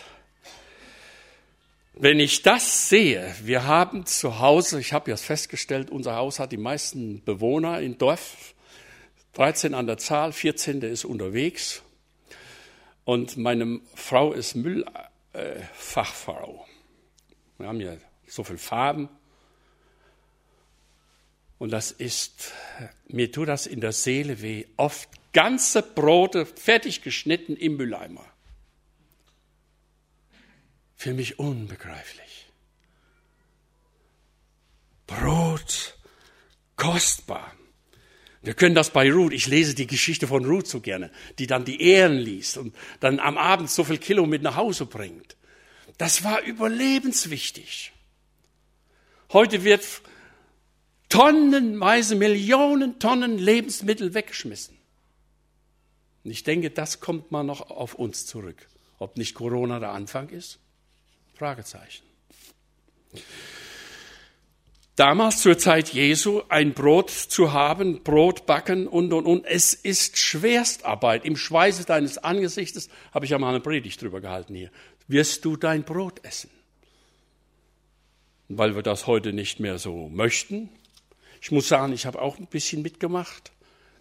Wenn 1.94 2.20
ich 2.20 2.42
das 2.42 2.90
sehe, 2.90 3.34
wir 3.42 3.66
haben 3.66 4.04
zu 4.04 4.40
Hause, 4.40 4.78
ich 4.78 4.92
habe 4.92 5.10
ja 5.10 5.16
festgestellt, 5.16 5.88
unser 5.88 6.16
Haus 6.16 6.38
hat 6.38 6.52
die 6.52 6.58
meisten 6.58 7.24
Bewohner 7.24 7.80
im 7.80 7.96
Dorf, 7.96 8.54
13 9.32 9.72
an 9.72 9.86
der 9.86 9.96
Zahl, 9.96 10.34
14. 10.34 10.82
ist 10.82 11.06
unterwegs 11.06 11.80
und 13.06 13.38
meine 13.38 13.80
Frau 13.94 14.34
ist 14.34 14.54
Müllfachfrau. 14.54 16.66
wir 17.56 17.68
haben 17.68 17.80
ja 17.80 17.96
so 18.26 18.44
viele 18.44 18.58
Farben 18.58 19.08
und 21.58 21.70
das 21.70 21.90
ist, 21.90 22.52
mir 23.08 23.32
tut 23.32 23.48
das 23.48 23.66
in 23.66 23.80
der 23.80 23.92
Seele 23.92 24.42
weh, 24.42 24.66
oft 24.76 25.08
ganze 25.32 25.80
Brote 25.80 26.44
fertig 26.44 27.00
geschnitten 27.00 27.56
im 27.56 27.78
Mülleimer. 27.78 28.29
Für 31.00 31.14
mich 31.14 31.38
unbegreiflich. 31.38 32.46
Brot, 35.06 35.96
kostbar. 36.76 37.54
Wir 38.42 38.52
können 38.52 38.74
das 38.74 38.90
bei 38.90 39.10
Ruth, 39.10 39.32
ich 39.32 39.46
lese 39.46 39.74
die 39.74 39.86
Geschichte 39.86 40.26
von 40.26 40.44
Ruth 40.44 40.66
so 40.66 40.80
gerne, 40.80 41.10
die 41.38 41.46
dann 41.46 41.64
die 41.64 41.80
Ehren 41.80 42.18
liest 42.18 42.58
und 42.58 42.76
dann 43.00 43.18
am 43.18 43.38
Abend 43.38 43.70
so 43.70 43.82
viel 43.82 43.96
Kilo 43.96 44.26
mit 44.26 44.42
nach 44.42 44.56
Hause 44.56 44.84
bringt. 44.84 45.38
Das 45.96 46.22
war 46.22 46.42
überlebenswichtig. 46.42 47.92
Heute 49.32 49.64
wird 49.64 50.02
tonnenweise, 51.08 52.14
Millionen 52.14 52.98
Tonnen 52.98 53.38
Lebensmittel 53.38 54.12
weggeschmissen. 54.12 54.76
Und 56.24 56.30
ich 56.30 56.44
denke, 56.44 56.68
das 56.68 57.00
kommt 57.00 57.30
mal 57.30 57.42
noch 57.42 57.70
auf 57.70 57.94
uns 57.94 58.26
zurück. 58.26 58.68
Ob 58.98 59.16
nicht 59.16 59.34
Corona 59.34 59.80
der 59.80 59.92
Anfang 59.92 60.28
ist? 60.28 60.58
Fragezeichen. 61.40 62.04
Damals 64.94 65.40
zur 65.40 65.56
Zeit 65.56 65.88
Jesu 65.88 66.42
ein 66.50 66.74
Brot 66.74 67.08
zu 67.08 67.54
haben, 67.54 68.02
Brot 68.02 68.44
backen 68.44 68.86
und 68.86 69.14
und 69.14 69.24
und. 69.24 69.46
Es 69.46 69.72
ist 69.72 70.18
Schwerstarbeit. 70.18 71.24
Im 71.24 71.38
Schweiße 71.38 71.86
deines 71.86 72.18
Angesichtes 72.18 72.90
habe 73.14 73.24
ich 73.24 73.30
ja 73.30 73.38
mal 73.38 73.48
eine 73.48 73.60
Predigt 73.60 74.02
drüber 74.02 74.20
gehalten 74.20 74.54
hier. 74.54 74.70
Wirst 75.08 75.46
du 75.46 75.56
dein 75.56 75.82
Brot 75.82 76.22
essen? 76.26 76.50
Weil 78.50 78.74
wir 78.74 78.82
das 78.82 79.06
heute 79.06 79.32
nicht 79.32 79.60
mehr 79.60 79.78
so 79.78 80.10
möchten. 80.10 80.68
Ich 81.40 81.50
muss 81.50 81.68
sagen, 81.68 81.94
ich 81.94 82.04
habe 82.04 82.20
auch 82.20 82.38
ein 82.38 82.48
bisschen 82.48 82.82
mitgemacht. 82.82 83.50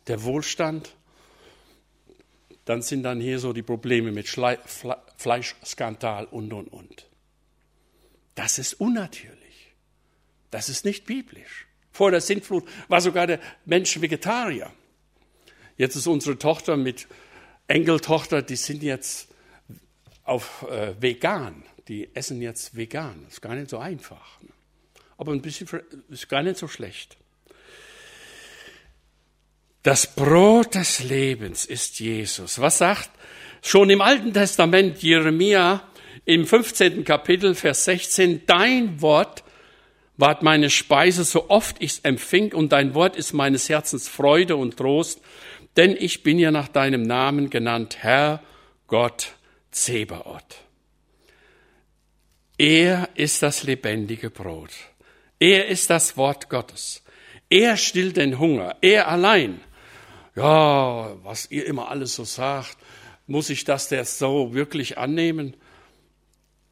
der 0.08 0.24
Wohlstand. 0.24 0.94
Dann 2.66 2.82
sind 2.82 3.04
dann 3.04 3.22
hier 3.22 3.40
so 3.40 3.54
die 3.54 3.64
Probleme 3.64 4.12
mit 4.12 4.28
Fleischskandal 4.28 6.26
und, 6.26 6.52
und, 6.52 6.68
und. 6.68 7.09
Das 8.40 8.58
ist 8.58 8.76
unnatürlich. 8.76 9.74
Das 10.50 10.70
ist 10.70 10.86
nicht 10.86 11.06
biblisch. 11.06 11.68
Vor 11.92 12.10
der 12.10 12.22
Sintflut 12.22 12.66
war 12.88 13.02
sogar 13.02 13.28
der 13.28 13.42
Mensch 13.66 14.00
Vegetarier. 14.00 14.72
Jetzt 15.76 15.98
ist 15.98 16.08
unsere 16.08 16.40
Tochter 16.40 16.78
mit 16.78 17.10
Enkeltochter, 17.68 18.42
die 18.42 18.56
sind 18.56 18.82
jetzt 18.82 19.28
auf 20.24 20.66
äh, 20.70 20.94
vegan. 21.02 21.66
Die 21.90 22.16
essen 22.16 22.42
jetzt 22.42 22.78
vegan. 22.78 23.24
Das 23.26 23.34
ist 23.34 23.42
gar 23.42 23.56
nicht 23.56 23.70
so 23.70 23.78
einfach. 23.78 24.40
Aber 25.18 25.34
ein 25.34 25.42
bisschen 25.42 25.68
ist 26.08 26.30
gar 26.30 26.42
nicht 26.42 26.56
so 26.56 26.70
schlecht. 26.70 27.18
Das 29.84 30.16
Brot 30.16 30.76
des 30.76 31.04
Lebens 31.04 31.66
ist 31.66 32.00
Jesus. 32.00 32.62
Was 32.62 32.78
sagt 32.78 33.10
schon 33.62 33.90
im 33.90 34.00
Alten 34.00 34.32
Testament 34.32 35.04
Jeremia 35.04 35.89
im 36.30 36.46
15. 36.46 37.06
Kapitel, 37.06 37.56
Vers 37.56 37.86
16, 37.86 38.46
dein 38.46 39.02
Wort 39.02 39.44
ward 40.16 40.44
meine 40.44 40.70
Speise, 40.70 41.24
so 41.24 41.50
oft 41.50 41.78
ich's 41.80 42.02
empfing, 42.04 42.54
und 42.54 42.72
dein 42.72 42.94
Wort 42.94 43.16
ist 43.16 43.34
meines 43.34 43.68
Herzens 43.68 44.08
Freude 44.08 44.56
und 44.56 44.78
Trost, 44.78 45.22
denn 45.76 45.98
ich 45.98 46.22
bin 46.22 46.38
ja 46.38 46.52
nach 46.52 46.68
deinem 46.68 47.02
Namen 47.02 47.50
genannt, 47.50 47.98
Herr 48.02 48.44
Gott 48.86 49.32
Zebaoth. 49.72 50.58
Er 52.60 53.10
ist 53.16 53.42
das 53.42 53.64
lebendige 53.64 54.30
Brot. 54.30 54.72
Er 55.40 55.68
ist 55.68 55.90
das 55.90 56.16
Wort 56.16 56.48
Gottes. 56.48 57.02
Er 57.50 57.76
stillt 57.76 58.18
den 58.18 58.38
Hunger. 58.38 58.76
Er 58.82 59.08
allein 59.08 59.62
ja, 60.36 61.12
was 61.24 61.50
ihr 61.50 61.66
immer 61.66 61.90
alles 61.90 62.14
so 62.14 62.24
sagt, 62.24 62.78
muss 63.26 63.50
ich 63.50 63.64
das 63.64 63.90
jetzt 63.90 64.20
so 64.20 64.54
wirklich 64.54 65.00
annehmen? 65.00 65.56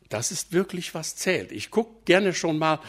Das 0.10 0.32
ist 0.32 0.54
wirklich 0.54 0.94
was 0.94 1.16
zählt. 1.16 1.52
Ich 1.52 1.70
gucke 1.72 2.04
gerne 2.06 2.34
schon 2.34 2.58
mal 2.58 2.80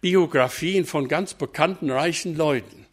Biografien 0.00 0.84
von 0.84 1.08
ganz 1.08 1.34
bekannten, 1.34 1.90
reichen 1.90 2.36
Leuten. 2.36 2.86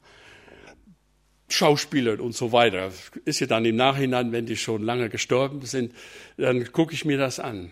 Schauspielern 1.50 2.20
und 2.20 2.36
so 2.36 2.52
weiter. 2.52 2.92
Ist 3.26 3.40
ja 3.40 3.48
dann 3.48 3.66
im 3.66 3.76
Nachhinein, 3.76 4.32
wenn 4.32 4.48
die 4.48 4.58
schon 4.58 4.82
lange 4.82 5.10
gestorben 5.10 5.62
sind, 5.62 5.94
dann 6.38 6.72
gucke 6.72 6.94
ich 6.94 7.06
mir 7.06 7.18
das 7.18 7.40
an. 7.40 7.72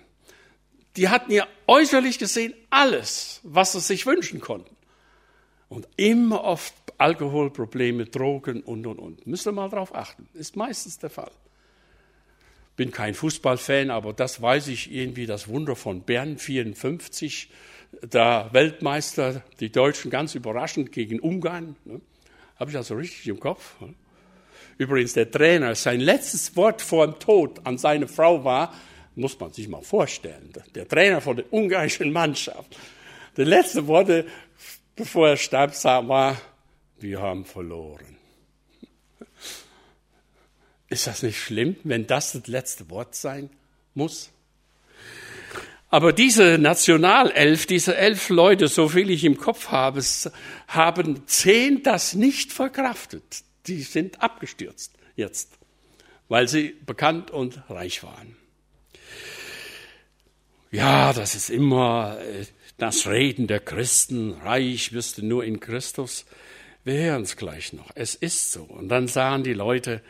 Die 0.95 1.09
hatten 1.09 1.31
ja 1.31 1.47
äußerlich 1.65 2.19
gesehen 2.19 2.53
alles, 2.69 3.39
was 3.41 3.71
sie 3.71 3.79
sich 3.79 4.05
wünschen 4.05 4.39
konnten. 4.39 4.75
Und 5.69 5.87
immer 5.95 6.43
oft 6.43 6.75
Alkoholprobleme, 6.99 8.05
Drogen 8.05 8.61
und, 8.61 8.85
und, 8.85 8.99
und. 8.99 9.25
Müsst 9.25 9.47
ihr 9.47 9.51
mal 9.51 9.69
drauf 9.69 9.95
achten. 9.95 10.29
Ist 10.35 10.55
meistens 10.55 10.99
der 10.99 11.09
Fall. 11.09 11.31
Bin 12.75 12.91
kein 12.91 13.13
Fußballfan, 13.13 13.91
aber 13.91 14.13
das 14.13 14.41
weiß 14.41 14.67
ich 14.69 14.91
irgendwie, 14.91 15.25
das 15.25 15.47
Wunder 15.47 15.75
von 15.75 16.01
Bern 16.01 16.37
54, 16.37 17.49
da 18.09 18.49
Weltmeister, 18.51 19.43
die 19.59 19.71
Deutschen 19.71 20.09
ganz 20.09 20.33
überraschend 20.35 20.91
gegen 20.91 21.19
Ungarn. 21.19 21.75
Ne? 21.85 22.01
Habe 22.55 22.71
ich 22.71 22.77
also 22.77 22.95
richtig 22.95 23.27
im 23.27 23.39
Kopf. 23.39 23.75
Übrigens, 24.77 25.13
der 25.13 25.29
Trainer, 25.29 25.75
sein 25.75 25.99
letztes 25.99 26.55
Wort 26.55 26.81
vor 26.81 27.05
dem 27.05 27.19
Tod 27.19 27.61
an 27.65 27.77
seine 27.77 28.07
Frau 28.07 28.43
war, 28.43 28.73
muss 29.15 29.39
man 29.39 29.53
sich 29.53 29.67
mal 29.67 29.83
vorstellen, 29.83 30.51
der 30.73 30.87
Trainer 30.87 31.21
von 31.21 31.37
der 31.37 31.53
ungarischen 31.53 32.11
Mannschaft. 32.11 32.75
Die 33.37 33.43
letzten 33.43 33.85
Worte, 33.87 34.25
bevor 34.95 35.29
er 35.29 35.37
starb, 35.37 35.73
war, 35.83 36.41
wir 36.99 37.21
haben 37.21 37.45
verloren. 37.45 38.17
Ist 40.93 41.07
das 41.07 41.23
nicht 41.23 41.41
schlimm, 41.41 41.75
wenn 41.83 42.05
das 42.05 42.33
das 42.33 42.45
letzte 42.45 42.87
Wort 42.91 43.15
sein 43.15 43.49
muss? 43.95 44.29
Aber 45.89 46.13
diese 46.13 46.59
Nationalelf, 46.59 47.65
diese 47.65 47.97
elf 47.97 48.29
Leute, 48.29 48.67
so 48.67 48.89
viel 48.89 49.09
ich 49.09 49.23
im 49.23 49.39
Kopf 49.39 49.69
habe, 49.69 50.03
haben 50.67 51.23
zehn 51.25 51.81
das 51.81 52.13
nicht 52.13 52.53
verkraftet. 52.53 53.23
Die 53.65 53.81
sind 53.81 54.21
abgestürzt 54.21 54.93
jetzt, 55.15 55.57
weil 56.27 56.47
sie 56.47 56.75
bekannt 56.85 57.31
und 57.31 57.67
reich 57.71 58.03
waren. 58.03 58.37
Ja, 60.69 61.11
das 61.11 61.33
ist 61.33 61.49
immer 61.49 62.19
äh, 62.19 62.45
das 62.77 63.07
Reden 63.07 63.47
der 63.47 63.61
Christen. 63.61 64.33
Reich 64.33 64.93
wirst 64.93 65.17
du 65.17 65.25
nur 65.25 65.43
in 65.43 65.59
Christus. 65.59 66.25
Wir 66.83 66.99
hören 66.99 67.23
es 67.23 67.35
gleich 67.35 67.73
noch. 67.73 67.89
Es 67.95 68.13
ist 68.13 68.51
so. 68.51 68.61
Und 68.61 68.89
dann 68.89 69.07
sahen 69.07 69.43
die 69.43 69.53
Leute, 69.53 70.03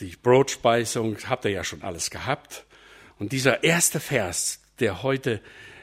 die 0.00 0.16
Brotspeisung 0.20 1.16
habt 1.28 1.44
ihr 1.44 1.52
ja 1.52 1.64
schon 1.64 1.82
alles 1.82 2.10
gehabt. 2.10 2.64
Und 3.18 3.32
dieser 3.32 3.62
erste 3.62 4.00
Vers, 4.00 4.60
der 4.80 5.02
heute 5.02 5.40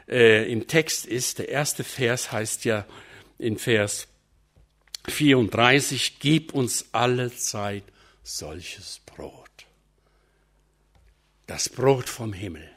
äh, 0.08 0.52
im 0.52 0.68
Text 0.68 1.06
ist, 1.06 1.40
der 1.40 1.50
erste 1.50 1.84
Vers 1.84 2.32
heißt 2.32 2.66
ja 2.66 2.86
in 3.38 3.58
Vers 3.58 4.08
34, 5.08 6.20
gib 6.20 6.54
uns 6.54 6.90
alle 6.92 7.34
Zeit 7.36 7.84
solches 8.24 9.00
Brot. 9.06 9.50
Das 11.48 11.70
Brot 11.70 12.10
vom 12.10 12.34
Himmel. 12.34 12.70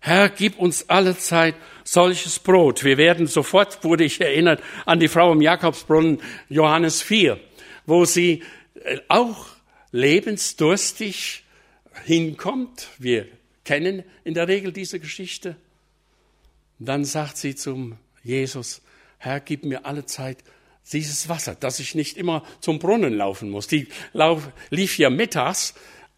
Herr, 0.00 0.28
gib 0.30 0.58
uns 0.58 0.88
alle 0.88 1.16
Zeit 1.16 1.54
solches 1.84 2.38
Brot. 2.38 2.82
Wir 2.82 2.96
werden 2.96 3.26
sofort, 3.26 3.84
wurde 3.84 4.04
ich 4.04 4.20
erinnert, 4.20 4.62
an 4.84 4.98
die 4.98 5.08
Frau 5.08 5.32
im 5.32 5.40
Jakobsbrunnen, 5.40 6.20
Johannes 6.48 7.02
4, 7.02 7.38
wo 7.86 8.04
sie 8.04 8.42
äh, 8.82 8.98
auch 9.08 9.46
lebensdurstig 9.92 11.44
hinkommt. 12.04 12.88
Wir 12.98 13.28
kennen 13.64 14.02
in 14.24 14.34
der 14.34 14.48
Regel 14.48 14.72
diese 14.72 14.98
Geschichte. 14.98 15.56
Dann 16.78 17.04
sagt 17.04 17.36
sie 17.36 17.54
zum 17.54 17.96
Jesus, 18.24 18.82
Herr, 19.18 19.40
gib 19.40 19.64
mir 19.64 19.86
alle 19.86 20.04
Zeit 20.04 20.38
dieses 20.92 21.28
Wasser, 21.28 21.54
dass 21.54 21.78
ich 21.78 21.94
nicht 21.94 22.16
immer 22.16 22.44
zum 22.60 22.78
Brunnen 22.80 23.14
laufen 23.14 23.50
muss. 23.50 23.68
Die 23.68 23.86
lief 24.70 24.98
ja 24.98 25.10
mittags, 25.10 25.74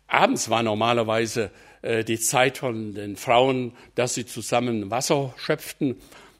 abends 0.06 0.48
war 0.48 0.62
normalerweise 0.62 1.50
äh, 1.82 2.02
die 2.02 2.18
Zeit 2.18 2.58
von 2.58 2.94
den 2.94 3.16
Frauen, 3.16 3.72
dass 3.94 4.14
sie 4.14 4.24
zusammen 4.24 4.90
Wasser 4.90 5.34
schöpften 5.36 5.96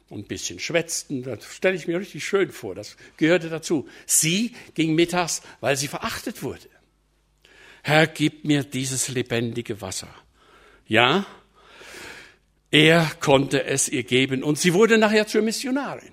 und 0.09 0.25
ein 0.25 0.27
bisschen 0.27 0.59
schwätzten. 0.59 1.21
Das 1.21 1.45
stelle 1.45 1.75
ich 1.75 1.87
mir 1.87 1.99
richtig 1.99 2.25
schön 2.25 2.51
vor. 2.51 2.73
Das 2.73 2.97
gehörte 3.17 3.49
dazu. 3.49 3.87
Sie 4.07 4.55
ging 4.73 4.95
mittags, 4.95 5.43
weil 5.61 5.75
sie 5.75 5.87
verachtet 5.87 6.41
wurde. 6.41 6.67
Herr, 7.87 8.07
gib 8.07 8.45
mir 8.45 8.63
dieses 8.63 9.09
lebendige 9.09 9.79
Wasser. 9.79 10.07
Ja, 10.87 11.23
er 12.71 13.11
konnte 13.19 13.63
es 13.63 13.89
ihr 13.89 14.01
geben 14.01 14.43
und 14.43 14.57
sie 14.57 14.73
wurde 14.73 14.97
nachher 14.97 15.27
zur 15.27 15.43
Missionarin. 15.43 16.11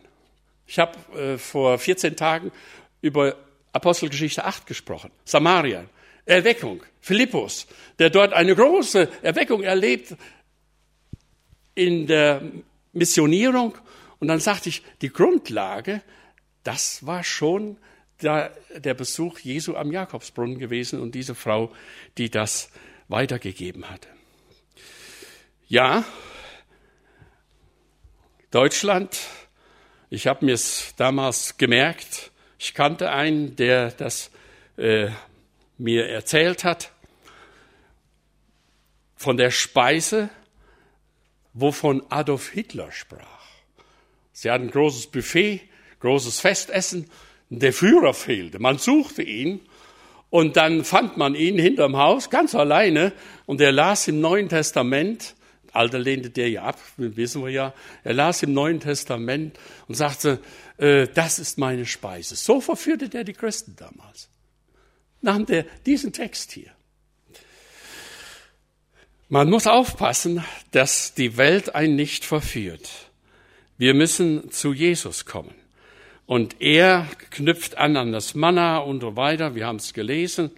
Ich 0.67 0.79
habe 0.79 0.99
äh, 1.19 1.39
vor 1.39 1.79
14 1.79 2.15
Tagen 2.15 2.53
über 3.01 3.37
Apostelgeschichte 3.73 4.45
8 4.45 4.67
gesprochen. 4.67 5.11
Samarien. 5.25 5.89
Erweckung. 6.27 6.83
Philippus, 7.01 7.67
der 7.99 8.11
dort 8.11 8.35
eine 8.35 8.55
große 8.55 9.09
Erweckung 9.23 9.63
erlebt 9.63 10.15
in 11.75 12.07
der 12.07 12.43
Missionierung. 12.93 13.79
Und 14.19 14.29
dann 14.29 14.41
sagte 14.41 14.69
ich, 14.69 14.83
die 15.01 15.09
Grundlage, 15.11 16.03
das 16.65 17.07
war 17.07 17.25
schon 17.25 17.79
der, 18.23 18.57
der 18.77 18.95
Besuch 18.95 19.39
Jesu 19.41 19.77
am 19.77 19.93
Jakobsbrunnen 19.93 20.59
gewesen 20.59 21.01
und 21.01 21.15
diese 21.15 21.35
Frau, 21.35 21.73
die 22.19 22.31
das 22.31 22.71
weitergegeben 23.09 23.89
hatte. 23.91 24.09
Ja, 25.69 26.05
Deutschland, 28.51 29.19
ich 30.11 30.27
habe 30.27 30.45
mir 30.45 30.55
es 30.55 30.95
damals 30.97 31.57
gemerkt, 31.57 32.31
ich 32.59 32.75
kannte 32.75 33.11
einen, 33.11 33.57
der 33.57 33.91
das 33.91 34.31
äh, 34.77 35.09
mir 35.79 36.09
erzählt 36.09 36.65
hat 36.65 36.93
von 39.17 39.37
der 39.37 39.51
Speise, 39.51 40.31
wovon 41.55 42.03
Adolf 42.11 42.51
Hitler 42.51 42.93
sprach. 42.93 43.43
Sie 44.33 44.51
hatten 44.51 44.65
ein 44.65 44.71
großes 44.71 45.09
Buffet, 45.09 45.61
großes 46.01 46.41
Festessen, 46.41 47.11
der 47.59 47.73
Führer 47.73 48.15
fehlte. 48.15 48.59
Man 48.59 48.79
suchte 48.79 49.23
ihn 49.23 49.61
und 50.31 50.57
dann 50.57 50.85
fand 50.85 51.17
man 51.17 51.35
ihn 51.35 51.59
hinterm 51.59 51.97
Haus 51.97 52.31
ganz 52.31 52.55
alleine 52.55 53.13
und 53.47 53.61
er 53.61 53.73
las 53.73 54.09
im 54.09 54.21
Neuen 54.21 54.49
Testament, 54.49 55.35
Alter 55.73 55.99
lehnte 55.99 56.31
der 56.31 56.51
ja 56.51 56.63
ab, 56.65 56.79
wissen 56.97 57.43
wir 57.43 57.51
ja, 57.51 57.75
er 58.05 58.15
las 58.15 58.43
im 58.43 58.53
Neuen 58.53 58.81
Testament 58.81 59.59
und 59.89 59.95
sagte, 59.95 60.39
äh, 60.77 61.09
das 61.15 61.39
ist 61.39 61.59
meine 61.59 61.87
Speise. 61.87 62.37
So 62.37 62.61
verführte 62.61 63.09
der 63.09 63.25
die 63.25 63.33
Christen 63.33 63.75
damals 63.77 64.29
nahm 65.23 65.47
der 65.47 65.65
diesen 65.87 66.13
Text 66.13 66.53
hier. 66.53 66.71
Man 69.29 69.49
muss 69.49 69.67
aufpassen, 69.67 70.45
dass 70.73 71.15
die 71.15 71.39
Welt 71.39 71.75
einen 71.75 71.97
nicht 71.97 72.25
verführt. 72.25 72.91
Wir 73.79 73.95
müssen 73.95 74.51
zu 74.51 74.75
Jesus 74.75 75.25
kommen. 75.25 75.55
Und 76.27 76.61
er 76.61 77.07
knüpft 77.31 77.77
an 77.79 77.97
an 77.97 78.13
das 78.13 78.35
Manna 78.35 78.79
und 78.79 79.01
so 79.01 79.17
weiter. 79.17 79.55
Wir 79.55 79.67
haben 79.67 79.77
es 79.77 79.93
gelesen. 79.93 80.51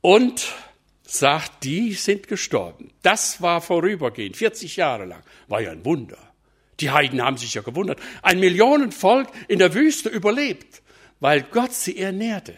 Und 0.00 0.52
sagt, 1.04 1.64
die 1.64 1.92
sind 1.92 2.26
gestorben. 2.28 2.90
Das 3.02 3.42
war 3.42 3.60
vorübergehend, 3.60 4.36
40 4.36 4.76
Jahre 4.76 5.04
lang. 5.04 5.22
War 5.48 5.60
ja 5.60 5.70
ein 5.70 5.84
Wunder. 5.84 6.18
Die 6.80 6.90
Heiden 6.90 7.22
haben 7.22 7.36
sich 7.36 7.54
ja 7.54 7.62
gewundert. 7.62 8.00
Ein 8.22 8.40
Millionenvolk 8.40 9.28
in 9.48 9.58
der 9.58 9.74
Wüste 9.74 10.08
überlebt, 10.08 10.82
weil 11.20 11.42
Gott 11.42 11.72
sie 11.72 11.98
ernährte. 11.98 12.54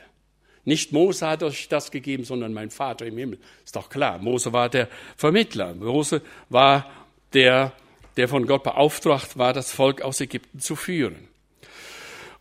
Nicht 0.64 0.92
Mose 0.92 1.26
hat 1.26 1.42
euch 1.42 1.68
das 1.68 1.90
gegeben, 1.90 2.24
sondern 2.24 2.54
mein 2.54 2.70
Vater 2.70 3.04
im 3.04 3.18
Himmel. 3.18 3.38
Ist 3.64 3.76
doch 3.76 3.90
klar. 3.90 4.18
Mose 4.18 4.52
war 4.52 4.70
der 4.70 4.88
Vermittler. 5.16 5.74
Mose 5.74 6.22
war 6.48 6.90
der, 7.34 7.72
der 8.16 8.28
von 8.28 8.46
Gott 8.46 8.62
beauftragt 8.62 9.36
war, 9.36 9.52
das 9.52 9.72
Volk 9.72 10.00
aus 10.00 10.20
Ägypten 10.20 10.60
zu 10.60 10.74
führen. 10.74 11.28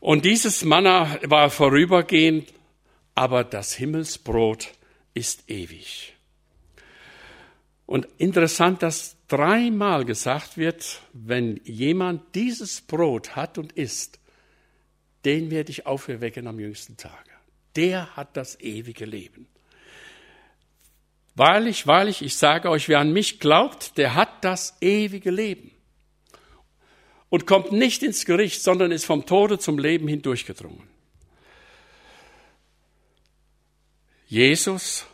Und 0.04 0.26
dieses 0.26 0.66
Manna 0.66 1.18
war 1.24 1.50
vorübergehend, 1.50 2.54
aber 3.16 3.46
das 3.46 3.74
Himmelsbrot 3.74 4.74
ist 5.14 5.50
ewig. 5.50 6.14
Und 7.86 8.10
interessant, 8.18 8.84
dass 8.84 9.16
dreimal 9.30 10.04
gesagt 10.04 10.58
wird, 10.58 11.00
wenn 11.14 11.62
jemand 11.64 12.36
dieses 12.36 12.82
Brot 12.82 13.38
hat 13.38 13.58
und 13.58 13.72
isst, 13.72 14.20
den 15.24 15.50
werde 15.50 15.72
ich 15.72 15.88
auferwecken 15.88 16.48
am 16.48 16.60
jüngsten 16.60 16.98
Tage. 16.98 17.32
Der 17.78 18.14
hat 18.18 18.36
das 18.36 18.60
ewige 18.60 19.06
Leben. 19.06 19.48
Wahrlich, 21.34 21.88
wahrlich, 21.88 22.22
ich 22.22 22.36
sage 22.36 22.70
euch, 22.70 22.90
wer 22.90 23.00
an 23.00 23.14
mich 23.14 23.40
glaubt, 23.40 23.98
der 23.98 24.16
hat 24.16 24.44
das 24.44 24.76
ewige 24.82 25.32
Leben 25.32 25.73
und 27.34 27.48
kommt 27.48 27.72
nicht 27.72 28.04
ins 28.04 28.26
Gericht, 28.26 28.62
sondern 28.62 28.92
ist 28.92 29.06
vom 29.06 29.26
Tode 29.26 29.58
zum 29.58 29.80
Leben 29.80 30.08
hindurchgedrungen. 30.08 30.84
Jesus 34.28 35.08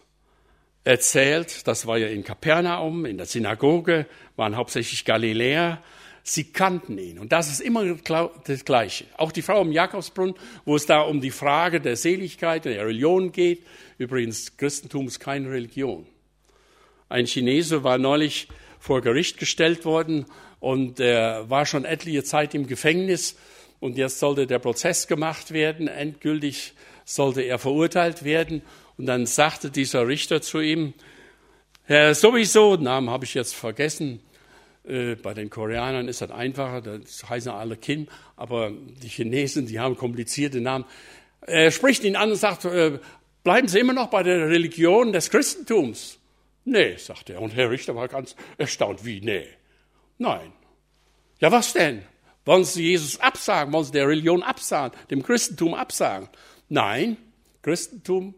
erzählt, 0.83 1.65
das 1.65 1.87
war 1.87 1.97
ja 1.97 2.09
in 2.09 2.25
Kapernaum, 2.25 3.05
in 3.05 3.15
der 3.15 3.25
Synagoge, 3.25 4.05
waren 4.35 4.57
hauptsächlich 4.57 5.05
Galiläer, 5.05 5.81
sie 6.21 6.51
kannten 6.51 6.97
ihn. 6.97 7.19
Und 7.19 7.31
das 7.31 7.49
ist 7.49 7.61
immer 7.61 7.85
das 7.85 8.65
Gleiche. 8.65 9.05
Auch 9.15 9.31
die 9.31 9.41
Frau 9.41 9.61
im 9.61 9.71
Jakobsbrunnen, 9.71 10.35
wo 10.65 10.75
es 10.75 10.85
da 10.85 10.99
um 10.99 11.21
die 11.21 11.31
Frage 11.31 11.79
der 11.79 11.95
Seligkeit, 11.95 12.65
der 12.65 12.85
Religion 12.85 13.31
geht. 13.31 13.63
Übrigens, 13.97 14.57
Christentum 14.57 15.07
ist 15.07 15.21
keine 15.21 15.49
Religion. 15.49 16.05
Ein 17.07 17.27
Chinese 17.27 17.85
war 17.85 17.97
neulich 17.97 18.49
vor 18.77 18.99
Gericht 18.99 19.37
gestellt 19.37 19.85
worden 19.85 20.25
und 20.59 20.99
er 20.99 21.49
war 21.49 21.65
schon 21.65 21.85
etliche 21.85 22.23
Zeit 22.23 22.53
im 22.53 22.67
Gefängnis 22.67 23.35
und 23.79 23.97
jetzt 23.97 24.19
sollte 24.19 24.45
der 24.45 24.59
Prozess 24.59 25.07
gemacht 25.07 25.51
werden. 25.51 25.87
Endgültig 25.87 26.73
sollte 27.05 27.41
er 27.41 27.59
verurteilt 27.59 28.23
werden. 28.23 28.61
Und 28.97 29.05
dann 29.05 29.25
sagte 29.25 29.71
dieser 29.71 30.07
Richter 30.07 30.41
zu 30.41 30.59
ihm, 30.59 30.93
Herr 31.85 32.13
sowieso, 32.13 32.75
Namen 32.75 33.09
habe 33.09 33.25
ich 33.25 33.33
jetzt 33.33 33.55
vergessen, 33.55 34.19
äh, 34.83 35.15
bei 35.15 35.33
den 35.33 35.49
Koreanern 35.49 36.07
ist 36.07 36.21
das 36.21 36.31
einfacher, 36.31 36.81
das 36.81 37.27
heißen 37.27 37.51
alle 37.51 37.77
Kim, 37.77 38.07
aber 38.35 38.71
die 39.01 39.07
Chinesen, 39.07 39.65
die 39.65 39.79
haben 39.79 39.95
komplizierte 39.95 40.61
Namen. 40.61 40.85
Er 41.41 41.71
spricht 41.71 42.03
ihn 42.03 42.15
an 42.15 42.31
und 42.31 42.35
sagt, 42.35 42.65
äh, 42.65 42.99
bleiben 43.43 43.67
Sie 43.67 43.79
immer 43.79 43.93
noch 43.93 44.09
bei 44.09 44.21
der 44.21 44.49
Religion 44.49 45.13
des 45.13 45.29
Christentums? 45.29 46.19
Nee, 46.65 46.97
sagt 46.97 47.29
er. 47.29 47.41
Und 47.41 47.55
Herr 47.55 47.71
Richter 47.71 47.95
war 47.95 48.07
ganz 48.07 48.35
erstaunt, 48.57 49.05
wie, 49.05 49.21
nee? 49.21 49.47
Nein. 50.19 50.53
Ja, 51.39 51.51
was 51.51 51.73
denn? 51.73 52.03
Wollen 52.45 52.65
Sie 52.65 52.83
Jesus 52.83 53.19
absagen? 53.19 53.73
Wollen 53.73 53.85
Sie 53.85 53.91
der 53.91 54.07
Religion 54.07 54.43
absagen? 54.43 54.95
Dem 55.09 55.23
Christentum 55.23 55.73
absagen? 55.73 56.29
Nein, 56.67 57.17
Christentum 57.63 58.35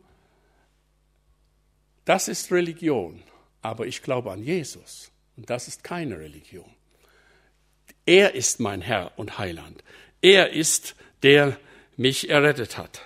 das 2.05 2.27
ist 2.27 2.51
Religion, 2.51 3.21
aber 3.61 3.85
ich 3.85 4.01
glaube 4.01 4.31
an 4.31 4.43
Jesus 4.43 5.11
und 5.37 5.49
das 5.49 5.67
ist 5.67 5.83
keine 5.83 6.19
Religion. 6.19 6.65
Er 8.05 8.33
ist 8.33 8.59
mein 8.59 8.81
Herr 8.81 9.11
und 9.17 9.37
Heiland. 9.37 9.83
Er 10.21 10.51
ist 10.51 10.95
der 11.23 11.57
mich 11.97 12.29
errettet 12.29 12.77
hat. 12.77 13.01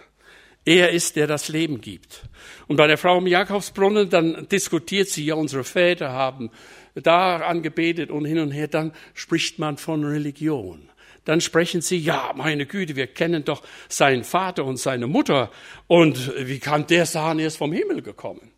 Er 0.63 0.91
ist, 0.91 1.17
der 1.17 1.27
das 1.27 1.49
Leben 1.49 1.81
gibt. 1.81 2.23
Und 2.67 2.77
bei 2.77 2.87
der 2.87 2.97
Frau 2.97 3.17
im 3.17 3.27
Jakobsbrunnen, 3.27 4.09
dann 4.09 4.47
diskutiert 4.47 5.09
sie, 5.09 5.25
ja, 5.25 5.35
unsere 5.35 5.63
Väter 5.63 6.11
haben 6.11 6.49
da 6.95 7.37
angebetet 7.37 8.09
und 8.09 8.25
hin 8.25 8.39
und 8.39 8.51
her, 8.51 8.67
dann 8.67 8.93
spricht 9.13 9.59
man 9.59 9.77
von 9.77 10.03
Religion. 10.03 10.89
Dann 11.25 11.41
sprechen 11.41 11.81
sie, 11.81 11.97
ja, 11.97 12.33
meine 12.35 12.65
Güte, 12.65 12.95
wir 12.95 13.07
kennen 13.07 13.43
doch 13.43 13.63
seinen 13.89 14.23
Vater 14.23 14.63
und 14.63 14.77
seine 14.77 15.07
Mutter. 15.07 15.51
Und 15.87 16.33
wie 16.47 16.59
kann 16.59 16.85
der 16.87 17.05
sagen, 17.05 17.39
er 17.39 17.47
ist 17.47 17.57
vom 17.57 17.73
Himmel 17.73 18.03
gekommen? 18.03 18.51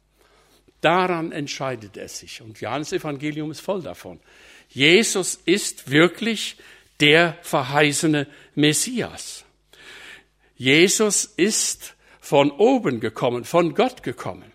Daran 0.81 1.31
entscheidet 1.31 1.97
es 1.97 2.19
sich. 2.19 2.41
Und 2.41 2.59
Johannes 2.59 2.91
Evangelium 2.91 3.51
ist 3.51 3.61
voll 3.61 3.81
davon. 3.81 4.19
Jesus 4.69 5.35
ist 5.45 5.89
wirklich 5.89 6.57
der 6.99 7.37
verheißene 7.41 8.27
Messias. 8.55 9.45
Jesus 10.55 11.25
ist 11.25 11.95
von 12.19 12.51
oben 12.51 12.99
gekommen, 12.99 13.45
von 13.45 13.73
Gott 13.75 14.03
gekommen. 14.03 14.51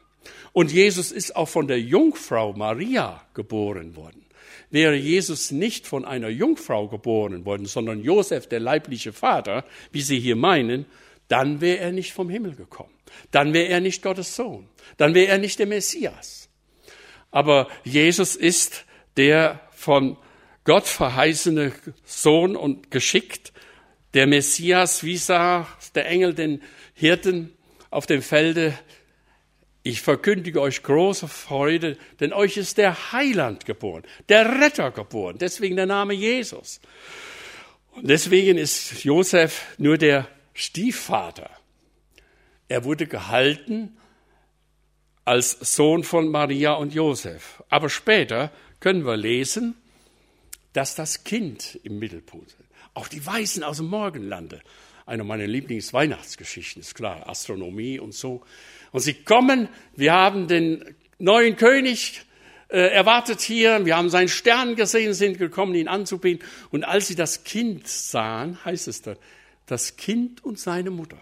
Und 0.53 0.73
Jesus 0.73 1.12
ist 1.12 1.35
auch 1.35 1.49
von 1.49 1.67
der 1.67 1.81
Jungfrau 1.81 2.53
Maria 2.53 3.23
geboren 3.35 3.97
worden. 3.97 4.27
Wäre 4.71 4.95
Jesus 4.95 5.51
nicht 5.51 5.87
von 5.87 6.05
einer 6.05 6.29
Jungfrau 6.29 6.88
geboren 6.88 7.45
worden, 7.45 7.67
sondern 7.67 8.03
Josef, 8.03 8.47
der 8.49 8.61
leibliche 8.61 9.12
Vater, 9.12 9.65
wie 9.93 10.01
Sie 10.03 10.19
hier 10.19 10.37
meinen, 10.37 10.87
dann 11.29 11.61
wäre 11.61 11.79
er 11.79 11.93
nicht 11.93 12.12
vom 12.12 12.29
Himmel 12.29 12.55
gekommen. 12.55 12.93
Dann 13.31 13.53
wäre 13.53 13.69
er 13.69 13.81
nicht 13.81 14.03
Gottes 14.03 14.35
Sohn. 14.37 14.69
Dann 14.97 15.15
wäre 15.15 15.29
er 15.29 15.38
nicht 15.38 15.59
der 15.59 15.67
Messias. 15.67 16.49
Aber 17.31 17.69
Jesus 17.85 18.37
ist 18.37 18.85
der 19.17 19.61
von 19.71 20.17
Gott 20.65 20.87
verheißene 20.87 21.73
Sohn 22.05 22.57
und 22.57 22.91
geschickt, 22.91 23.53
der 24.15 24.27
Messias, 24.27 25.03
wie 25.05 25.17
sah 25.17 25.67
der 25.95 26.07
Engel 26.07 26.35
den 26.35 26.62
Hirten 26.95 27.53
auf 27.91 28.07
dem 28.07 28.23
Felde, 28.23 28.79
ich 29.83 30.01
verkündige 30.01 30.61
euch 30.61 30.83
große 30.83 31.27
Freude, 31.29 31.97
denn 32.21 32.33
euch 32.33 32.57
ist 32.57 32.79
der 32.79 33.12
Heiland 33.12 33.66
geboren, 33.66 34.05
der 34.29 34.61
Retter 34.61 34.90
geboren, 34.90 35.38
deswegen 35.38 35.77
der 35.77 35.87
Name 35.87 36.14
Jesus. 36.14 36.81
Und 37.92 38.09
deswegen 38.09 38.59
ist 38.59 39.05
Josef 39.05 39.66
nur 39.79 39.99
der 39.99 40.29
Stiefvater. 40.55 41.51
Er 42.68 42.85
wurde 42.85 43.07
gehalten 43.07 43.97
als 45.25 45.51
Sohn 45.77 46.05
von 46.05 46.29
Maria 46.29 46.73
und 46.75 46.95
Josef. 46.95 47.62
Aber 47.68 47.88
später 47.88 48.51
können 48.81 49.05
wir 49.05 49.16
lesen, 49.16 49.75
dass 50.73 50.95
das 50.95 51.25
Kind 51.25 51.79
im 51.83 51.99
Mittelpunkt 51.99 52.49
ist. 52.49 52.57
Auch 52.95 53.09
die 53.09 53.25
Weisen 53.25 53.62
aus 53.62 53.79
dem 53.79 53.87
Morgenlande. 53.87 54.61
Eine 55.07 55.25
meiner 55.25 55.47
Lieblingsweihnachtsgeschichten 55.47 56.81
ist 56.81 56.95
klar, 56.95 57.29
Astronomie 57.29 57.99
und 57.99 58.15
so. 58.15 58.43
Und 58.93 59.01
sie 59.01 59.15
kommen, 59.15 59.69
wir 59.97 60.12
haben 60.12 60.49
den 60.49 60.95
neuen 61.19 61.57
König 61.57 62.23
äh, 62.69 62.88
erwartet 62.88 63.41
hier, 63.41 63.85
wir 63.85 63.97
haben 63.97 64.11
seinen 64.11 64.29
Stern 64.29 64.77
gesehen, 64.77 65.12
sind 65.15 65.38
gekommen, 65.38 65.75
ihn 65.75 65.88
anzubeten. 65.88 66.47
Und 66.71 66.85
als 66.85 67.09
sie 67.09 67.15
das 67.15 67.45
Kind 67.45 67.87
sahen, 67.87 68.65
heißt 68.65 68.88
es 68.88 69.03
da, 69.03 69.15
das 69.67 69.97
Kind 69.97 70.45
und 70.45 70.59
seine 70.59 70.91
Mutter. 70.91 71.19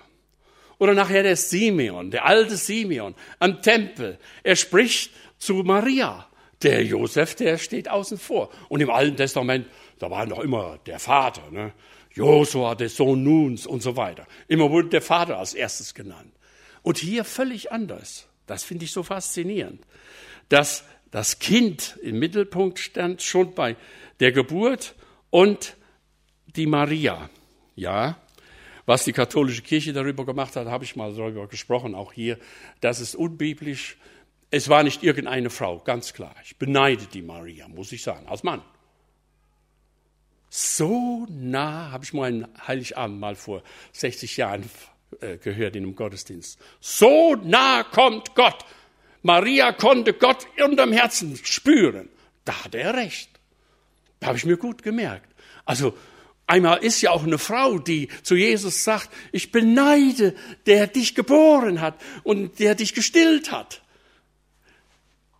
Oder 0.78 0.94
nachher 0.94 1.22
der 1.22 1.36
Simeon, 1.36 2.10
der 2.10 2.24
alte 2.24 2.56
Simeon 2.56 3.14
am 3.38 3.60
Tempel. 3.62 4.18
Er 4.42 4.56
spricht 4.56 5.12
zu 5.38 5.54
Maria. 5.56 6.26
Der 6.62 6.84
Josef, 6.84 7.34
der 7.34 7.58
steht 7.58 7.88
außen 7.88 8.18
vor. 8.18 8.50
Und 8.68 8.80
im 8.80 8.90
Alten 8.90 9.16
Testament, 9.16 9.66
da 9.98 10.10
war 10.10 10.26
noch 10.26 10.40
immer 10.40 10.78
der 10.86 10.98
Vater, 10.98 11.50
ne? 11.50 11.72
Josua, 12.12 12.74
der 12.74 12.88
Sohn 12.88 13.22
Nuns 13.22 13.66
und 13.66 13.82
so 13.82 13.96
weiter. 13.96 14.26
Immer 14.48 14.70
wurde 14.70 14.88
der 14.88 15.02
Vater 15.02 15.38
als 15.38 15.54
erstes 15.54 15.94
genannt. 15.94 16.32
Und 16.82 16.98
hier 16.98 17.24
völlig 17.24 17.72
anders. 17.72 18.26
Das 18.46 18.64
finde 18.64 18.84
ich 18.84 18.92
so 18.92 19.02
faszinierend, 19.02 19.80
dass 20.48 20.84
das 21.10 21.38
Kind 21.38 21.98
im 22.02 22.18
Mittelpunkt 22.18 22.78
stand, 22.78 23.22
schon 23.22 23.54
bei 23.54 23.76
der 24.18 24.32
Geburt 24.32 24.94
und 25.30 25.76
die 26.56 26.66
Maria. 26.66 27.30
Ja, 27.76 28.18
was 28.86 29.04
die 29.04 29.12
katholische 29.12 29.62
Kirche 29.62 29.92
darüber 29.92 30.26
gemacht 30.26 30.56
hat, 30.56 30.66
habe 30.66 30.84
ich 30.84 30.96
mal 30.96 31.14
darüber 31.14 31.46
gesprochen, 31.46 31.94
auch 31.94 32.12
hier. 32.12 32.38
Das 32.80 32.98
ist 32.98 33.14
unbiblisch. 33.14 33.96
Es 34.50 34.68
war 34.68 34.82
nicht 34.82 35.04
irgendeine 35.04 35.48
Frau, 35.48 35.78
ganz 35.78 36.12
klar. 36.12 36.34
Ich 36.44 36.56
beneide 36.56 37.06
die 37.06 37.22
Maria, 37.22 37.68
muss 37.68 37.92
ich 37.92 38.02
sagen, 38.02 38.26
als 38.26 38.42
Mann. 38.42 38.62
So 40.50 41.26
nah 41.30 41.92
habe 41.92 42.04
ich 42.04 42.12
mal 42.12 42.24
einen 42.24 42.48
Heiligabend 42.66 43.20
mal 43.20 43.36
vor 43.36 43.62
60 43.92 44.36
Jahren 44.36 44.68
äh, 45.20 45.38
gehört 45.38 45.76
in 45.76 45.84
einem 45.84 45.94
Gottesdienst. 45.94 46.58
So 46.80 47.36
nah 47.36 47.84
kommt 47.84 48.34
Gott. 48.34 48.64
Maria 49.22 49.72
konnte 49.72 50.12
Gott 50.12 50.46
unterm 50.62 50.92
Herzen 50.92 51.38
spüren. 51.42 52.08
Da 52.44 52.64
hat 52.64 52.74
er 52.74 52.94
recht. 52.94 53.30
Da 54.18 54.28
habe 54.28 54.38
ich 54.38 54.44
mir 54.44 54.56
gut 54.56 54.82
gemerkt. 54.82 55.32
Also 55.64 55.96
Einmal 56.50 56.82
ist 56.82 57.00
ja 57.00 57.12
auch 57.12 57.22
eine 57.22 57.38
Frau, 57.38 57.78
die 57.78 58.08
zu 58.24 58.34
Jesus 58.34 58.82
sagt, 58.82 59.08
ich 59.30 59.52
beneide, 59.52 60.34
der 60.66 60.88
dich 60.88 61.14
geboren 61.14 61.80
hat 61.80 61.94
und 62.24 62.58
der 62.58 62.74
dich 62.74 62.92
gestillt 62.92 63.52
hat. 63.52 63.82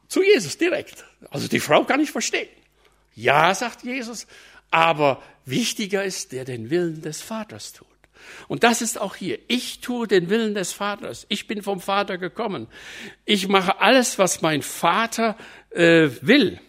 Zu 0.07 0.23
Jesus 0.23 0.57
direkt. 0.57 1.05
Also 1.29 1.49
die 1.49 1.59
Frau 1.59 1.83
kann 1.83 1.99
ich 1.99 2.13
verstehen. 2.13 2.49
Ja, 3.17 3.53
sagt 3.57 3.83
Jesus, 3.83 4.29
aber 4.71 5.23
wichtiger 5.45 6.05
ist, 6.05 6.33
der 6.33 6.45
den 6.45 6.71
Willen 6.71 7.03
des 7.03 7.23
Vaters 7.23 7.73
tut. 7.73 7.89
Und 8.49 8.65
das 8.65 8.83
ist 8.83 9.01
auch 9.01 9.17
hier. 9.17 9.39
Ich 9.49 9.81
tue 9.81 10.07
den 10.07 10.29
Willen 10.31 10.55
des 10.55 10.73
Vaters. 10.73 11.27
Ich 11.29 11.47
bin 11.47 11.63
vom 11.63 11.81
Vater 11.81 12.19
gekommen. 12.19 12.69
Ich 13.25 13.49
mache 13.49 13.81
alles, 13.81 14.19
was 14.19 14.43
mein 14.43 14.63
Vater 14.63 15.37
äh, 15.71 16.11
will. 16.21 16.61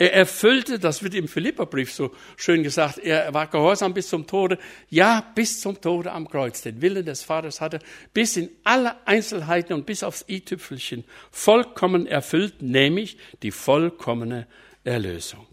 Er 0.00 0.14
erfüllte, 0.14 0.78
das 0.78 1.02
wird 1.02 1.14
im 1.14 1.28
Philipperbrief 1.28 1.92
so 1.92 2.14
schön 2.38 2.62
gesagt, 2.62 2.96
er 2.96 3.34
war 3.34 3.48
gehorsam 3.48 3.92
bis 3.92 4.08
zum 4.08 4.26
Tode. 4.26 4.58
Ja, 4.88 5.30
bis 5.34 5.60
zum 5.60 5.78
Tode 5.78 6.10
am 6.10 6.26
Kreuz. 6.26 6.62
Den 6.62 6.80
Willen 6.80 7.04
des 7.04 7.22
Vaters 7.22 7.60
hatte 7.60 7.80
bis 8.14 8.38
in 8.38 8.48
alle 8.64 9.06
Einzelheiten 9.06 9.74
und 9.74 9.84
bis 9.84 10.02
aufs 10.02 10.24
i-Tüpfelchen 10.26 11.04
vollkommen 11.30 12.06
erfüllt, 12.06 12.62
nämlich 12.62 13.18
die 13.42 13.50
vollkommene 13.50 14.46
Erlösung. 14.84 15.46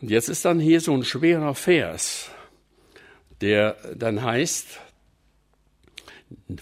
Und 0.00 0.10
jetzt 0.10 0.28
ist 0.28 0.44
dann 0.44 0.60
hier 0.60 0.80
so 0.80 0.94
ein 0.94 1.04
schwerer 1.04 1.54
Vers, 1.54 2.30
der 3.40 3.76
dann 3.96 4.22
heißt, 4.22 4.80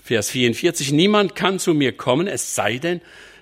Vers 0.03 0.31
44, 0.31 0.93
niemand 0.93 1.35
kann 1.35 1.59
zu 1.59 1.75
mir 1.75 1.97
kommen, 1.97 2.29
es 2.29 2.55
sei 2.55 2.79
denn, 2.79 3.01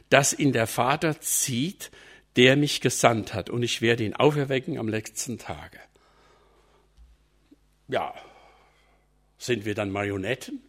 dass 0.08 0.32
ihn 0.32 0.52
der 0.52 0.66
Vater 0.66 1.20
zieht, 1.20 1.90
der 2.36 2.56
mich 2.56 2.80
gesandt 2.80 3.34
hat, 3.34 3.50
und 3.50 3.62
ich 3.62 3.80
werde 3.82 4.04
ihn 4.04 4.14
auferwecken 4.14 4.78
am 4.78 4.88
letzten 4.88 5.38
Tage. 5.38 5.78
Ja, 7.88 8.14
sind 9.38 9.64
wir 9.64 9.74
dann 9.74 9.90
Marionetten? 9.90 10.60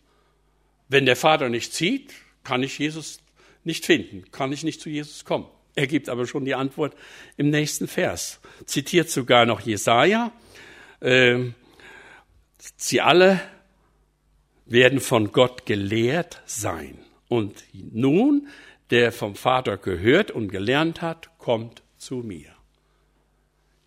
Wenn 0.87 1.05
der 1.05 1.15
Vater 1.15 1.49
nicht 1.49 1.73
zieht, 1.73 2.13
kann 2.43 2.61
ich 2.61 2.77
Jesus 2.77 3.19
nicht 3.63 3.85
finden, 3.85 4.29
kann 4.31 4.51
ich 4.51 4.63
nicht 4.63 4.81
zu 4.81 4.89
Jesus 4.89 5.25
kommen. 5.25 5.47
Er 5.75 5.87
gibt 5.87 6.07
aber 6.09 6.25
schon 6.25 6.45
die 6.45 6.55
Antwort 6.55 6.95
im 7.37 7.49
nächsten 7.49 7.87
Vers. 7.87 8.39
Zitiert 8.65 9.09
sogar 9.09 9.45
noch 9.45 9.59
Jesaja. 9.59 10.31
Äh, 11.01 11.51
sie 12.77 13.01
alle 13.01 13.41
werden 14.65 14.99
von 14.99 15.31
Gott 15.31 15.65
gelehrt 15.65 16.41
sein. 16.45 16.97
Und 17.27 17.63
nun, 17.73 18.47
der 18.89 19.11
vom 19.11 19.35
Vater 19.35 19.77
gehört 19.77 20.31
und 20.31 20.47
gelernt 20.47 21.01
hat, 21.01 21.37
kommt 21.37 21.83
zu 21.97 22.15
mir. 22.15 22.55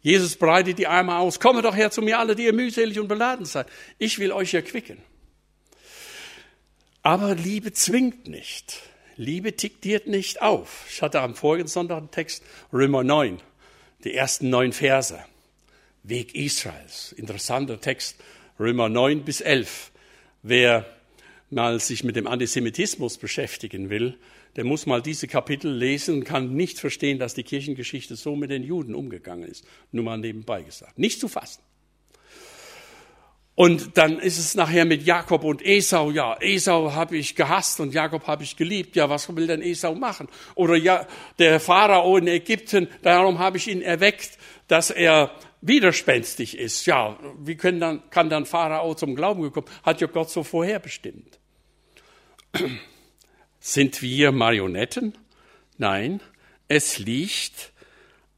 Jesus 0.01 0.37
breitet 0.37 0.79
die 0.79 0.87
Arme 0.87 1.17
aus. 1.17 1.41
Komme 1.41 1.63
doch 1.63 1.77
her 1.77 1.91
zu 1.91 2.03
mir, 2.03 2.19
alle, 2.19 2.37
die 2.37 2.45
ihr 2.45 2.53
mühselig 2.53 3.01
und 3.01 3.09
beladen 3.09 3.47
seid. 3.47 3.67
Ich 3.99 4.19
will 4.19 4.33
euch 4.33 4.55
erquicken. 4.55 4.99
Aber 7.03 7.35
Liebe 7.35 7.73
zwingt 7.73 8.29
nicht. 8.29 8.83
Liebe 9.19 9.51
diktiert 9.51 10.07
nicht 10.07 10.41
auf. 10.41 10.87
Ich 10.89 11.03
hatte 11.03 11.21
am 11.21 11.35
vorigen 11.35 11.67
Sonntag 11.67 11.99
einen 11.99 12.11
Text, 12.13 12.45
Römer 12.73 13.03
9, 13.03 13.39
die 14.05 14.15
ersten 14.15 14.49
neun 14.49 14.73
Verse. 14.73 15.19
Weg 16.05 16.37
Israels. 16.37 17.13
Interessanter 17.13 17.81
Text, 17.81 18.17
Römer 18.61 18.89
9 18.89 19.25
bis 19.25 19.41
11. 19.41 19.91
Wer 20.45 20.87
mal 21.51 21.81
sich 21.81 22.05
mit 22.05 22.15
dem 22.15 22.29
Antisemitismus 22.29 23.19
beschäftigen 23.19 23.91
will, 23.91 24.17
der 24.55 24.63
muss 24.63 24.87
mal 24.87 25.03
diese 25.03 25.27
Kapitel 25.27 25.73
lesen 25.73 26.19
und 26.19 26.25
kann 26.25 26.55
nicht 26.55 26.79
verstehen, 26.79 27.19
dass 27.19 27.35
die 27.35 27.43
Kirchengeschichte 27.43 28.15
so 28.15 28.37
mit 28.37 28.51
den 28.51 28.63
Juden 28.63 28.95
umgegangen 28.95 29.49
ist. 29.49 29.67
Nur 29.91 30.05
mal 30.05 30.19
nebenbei 30.19 30.63
gesagt. 30.63 30.97
Nicht 30.97 31.19
zu 31.19 31.27
fassen. 31.27 31.61
Und 33.59 33.99
dann 33.99 34.21
ist 34.21 34.39
es 34.39 34.55
nachher 34.55 34.85
mit 34.85 35.03
Jakob 35.03 35.43
und 35.43 35.67
Esau. 35.67 36.13
Ja, 36.13 36.37
Esau 36.41 36.93
habe 36.93 37.17
ich 37.17 37.35
gehasst 37.35 37.81
und 37.81 37.93
Jakob 37.93 38.25
habe 38.29 38.45
ich 38.45 38.57
geliebt. 38.57 38.95
Ja, 38.95 39.11
was 39.11 39.35
will 39.35 39.49
denn 39.49 39.63
Esau 39.63 39.97
machen? 39.97 40.29
Oder 40.55 40.77
ja, 40.77 41.09
der 41.41 41.59
Pharao 41.59 42.17
in 42.19 42.29
Ägypten, 42.29 42.87
darum 43.03 43.41
habe 43.41 43.57
ich 43.57 43.67
ihn 43.67 43.83
erweckt, 43.83 44.39
dass 44.69 44.93
er 44.93 45.33
widerspenstig 45.61 46.57
ist. 46.57 46.87
Ja, 46.87 47.19
wie 47.41 47.57
können 47.57 47.81
dann, 47.81 48.09
kann 48.11 48.31
dann 48.31 48.47
Pharao 48.47 48.95
zum 48.95 49.17
Glauben 49.17 49.43
gekommen? 49.43 49.67
Hat 49.83 50.01
ja 50.01 50.07
Gott 50.07 50.31
so 50.31 50.45
vorherbestimmt. 50.45 51.41
Sind 53.59 54.03
wir 54.03 54.31
Marionetten? 54.31 55.19
Nein, 55.79 56.21
es 56.69 57.01
liegt 57.01 57.73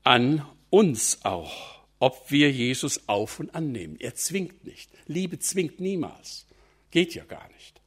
an 0.02 0.46
uns 0.70 1.26
auch 1.26 1.79
ob 2.00 2.30
wir 2.30 2.50
Jesus 2.50 3.08
auf 3.08 3.38
und 3.38 3.54
annehmen. 3.54 3.96
Er 4.00 4.16
zwingt 4.16 4.64
nicht. 4.64 4.90
Liebe 5.06 5.38
zwingt 5.38 5.78
niemals. 5.78 6.46
Geht 6.90 7.14
ja 7.14 7.24
gar 7.24 7.48
nicht. 7.50 7.80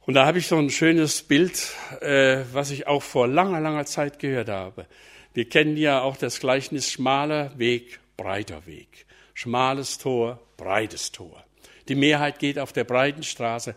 Und 0.00 0.14
da 0.14 0.26
habe 0.26 0.38
ich 0.38 0.46
so 0.46 0.56
ein 0.56 0.70
schönes 0.70 1.22
Bild, 1.22 1.74
äh, 2.00 2.44
was 2.52 2.70
ich 2.70 2.86
auch 2.86 3.02
vor 3.02 3.28
langer, 3.28 3.60
langer 3.60 3.86
Zeit 3.86 4.18
gehört 4.18 4.48
habe. 4.48 4.86
Wir 5.34 5.48
kennen 5.48 5.76
ja 5.76 6.02
auch 6.02 6.16
das 6.16 6.40
Gleichnis 6.40 6.90
schmaler 6.90 7.56
Weg, 7.58 8.00
breiter 8.16 8.66
Weg. 8.66 9.06
Schmales 9.34 9.98
Tor, 9.98 10.40
breites 10.56 11.12
Tor. 11.12 11.44
Die 11.88 11.94
Mehrheit 11.94 12.38
geht 12.38 12.58
auf 12.58 12.72
der 12.72 12.84
breiten 12.84 13.22
Straße 13.22 13.74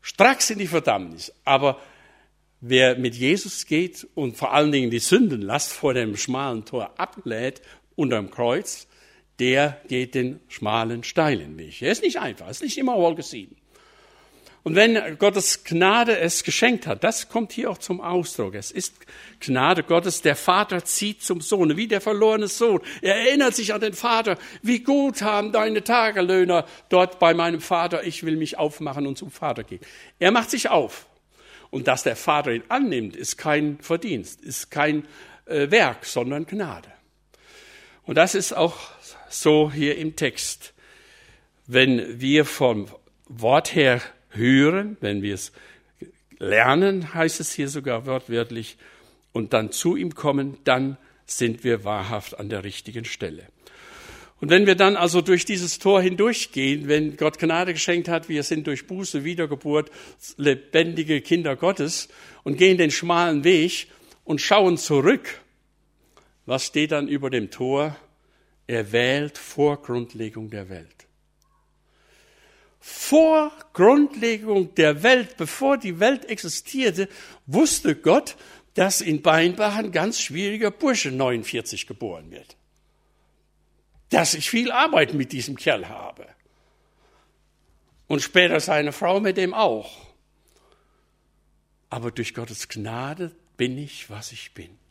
stracks 0.00 0.50
in 0.50 0.58
die 0.58 0.66
Verdammnis. 0.66 1.32
Aber 1.44 1.80
wer 2.60 2.96
mit 2.96 3.14
Jesus 3.14 3.66
geht 3.66 4.06
und 4.14 4.36
vor 4.36 4.54
allen 4.54 4.72
Dingen 4.72 4.90
die 4.90 4.98
Sündenlast 4.98 5.72
vor 5.72 5.92
dem 5.92 6.16
schmalen 6.16 6.64
Tor 6.64 6.98
ablädt 6.98 7.60
unterm 7.96 8.30
Kreuz, 8.30 8.86
der 9.38 9.80
geht 9.88 10.14
den 10.14 10.40
schmalen, 10.48 11.02
steilen 11.04 11.58
Weg. 11.58 11.82
Er 11.82 11.92
ist 11.92 12.02
nicht 12.02 12.18
einfach, 12.18 12.48
ist 12.48 12.62
nicht 12.62 12.78
immer 12.78 12.96
wohlgesehen. 12.96 13.56
Und 14.64 14.76
wenn 14.76 15.18
Gottes 15.18 15.62
Gnade 15.64 16.16
es 16.18 16.42
geschenkt 16.42 16.86
hat, 16.86 17.04
das 17.04 17.28
kommt 17.28 17.52
hier 17.52 17.70
auch 17.70 17.76
zum 17.76 18.00
Ausdruck. 18.00 18.54
Es 18.54 18.70
ist 18.70 18.94
Gnade 19.38 19.82
Gottes. 19.82 20.22
Der 20.22 20.36
Vater 20.36 20.82
zieht 20.82 21.22
zum 21.22 21.42
Sohn, 21.42 21.76
wie 21.76 21.86
der 21.86 22.00
verlorene 22.00 22.48
Sohn. 22.48 22.80
Er 23.02 23.16
erinnert 23.16 23.54
sich 23.54 23.74
an 23.74 23.82
den 23.82 23.92
Vater. 23.92 24.38
Wie 24.62 24.78
gut 24.78 25.20
haben 25.20 25.52
deine 25.52 25.84
Tagelöhner 25.84 26.64
dort 26.88 27.18
bei 27.18 27.34
meinem 27.34 27.60
Vater. 27.60 28.04
Ich 28.04 28.24
will 28.24 28.38
mich 28.38 28.56
aufmachen 28.56 29.06
und 29.06 29.18
zum 29.18 29.30
Vater 29.30 29.64
gehen. 29.64 29.80
Er 30.18 30.30
macht 30.30 30.48
sich 30.48 30.70
auf. 30.70 31.08
Und 31.68 31.86
dass 31.86 32.02
der 32.02 32.16
Vater 32.16 32.52
ihn 32.52 32.64
annimmt, 32.68 33.16
ist 33.16 33.36
kein 33.36 33.78
Verdienst, 33.80 34.40
ist 34.40 34.70
kein 34.70 35.06
äh, 35.44 35.70
Werk, 35.70 36.06
sondern 36.06 36.46
Gnade. 36.46 36.93
Und 38.06 38.16
das 38.16 38.34
ist 38.34 38.52
auch 38.52 38.76
so 39.30 39.70
hier 39.72 39.96
im 39.96 40.16
Text. 40.16 40.74
Wenn 41.66 42.20
wir 42.20 42.44
vom 42.44 42.88
Wort 43.28 43.74
her 43.74 44.02
hören, 44.30 44.96
wenn 45.00 45.22
wir 45.22 45.34
es 45.34 45.52
lernen, 46.38 47.14
heißt 47.14 47.40
es 47.40 47.52
hier 47.52 47.68
sogar 47.68 48.06
wortwörtlich, 48.06 48.76
und 49.32 49.52
dann 49.52 49.72
zu 49.72 49.96
ihm 49.96 50.14
kommen, 50.14 50.58
dann 50.64 50.96
sind 51.26 51.64
wir 51.64 51.84
wahrhaft 51.84 52.38
an 52.38 52.48
der 52.48 52.62
richtigen 52.64 53.04
Stelle. 53.04 53.48
Und 54.40 54.50
wenn 54.50 54.66
wir 54.66 54.74
dann 54.74 54.96
also 54.96 55.22
durch 55.22 55.44
dieses 55.44 55.78
Tor 55.78 56.02
hindurchgehen, 56.02 56.86
wenn 56.86 57.16
Gott 57.16 57.38
Gnade 57.38 57.72
geschenkt 57.72 58.08
hat, 58.08 58.28
wir 58.28 58.42
sind 58.42 58.66
durch 58.66 58.86
Buße, 58.86 59.24
Wiedergeburt, 59.24 59.90
lebendige 60.36 61.20
Kinder 61.20 61.56
Gottes 61.56 62.08
und 62.42 62.58
gehen 62.58 62.78
den 62.78 62.90
schmalen 62.90 63.42
Weg 63.42 63.88
und 64.24 64.40
schauen 64.40 64.76
zurück, 64.76 65.40
was 66.46 66.66
steht 66.66 66.92
dann 66.92 67.08
über 67.08 67.30
dem 67.30 67.50
Tor? 67.50 67.96
Er 68.66 68.92
wählt 68.92 69.38
vor 69.38 69.80
Grundlegung 69.82 70.50
der 70.50 70.68
Welt. 70.68 71.06
Vor 72.80 73.50
Grundlegung 73.72 74.74
der 74.74 75.02
Welt, 75.02 75.38
bevor 75.38 75.78
die 75.78 76.00
Welt 76.00 76.26
existierte, 76.26 77.08
wusste 77.46 77.96
Gott, 77.96 78.36
dass 78.74 79.00
in 79.00 79.22
Beinbach 79.22 79.76
ein 79.76 79.90
ganz 79.92 80.20
schwieriger 80.20 80.70
Bursche 80.70 81.10
49 81.10 81.86
geboren 81.86 82.30
wird. 82.30 82.56
Dass 84.10 84.34
ich 84.34 84.50
viel 84.50 84.70
Arbeit 84.70 85.14
mit 85.14 85.32
diesem 85.32 85.56
Kerl 85.56 85.88
habe. 85.88 86.26
Und 88.06 88.20
später 88.20 88.60
seine 88.60 88.92
Frau 88.92 89.18
mit 89.18 89.38
dem 89.38 89.54
auch. 89.54 90.08
Aber 91.88 92.10
durch 92.10 92.34
Gottes 92.34 92.68
Gnade 92.68 93.34
bin 93.56 93.78
ich, 93.78 94.10
was 94.10 94.32
ich 94.32 94.52
bin. 94.52 94.83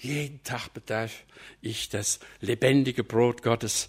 Jeden 0.00 0.42
Tag 0.44 0.72
bedarf 0.72 1.24
ich 1.60 1.90
das 1.90 2.20
lebendige 2.40 3.04
Brot 3.04 3.42
Gottes 3.42 3.88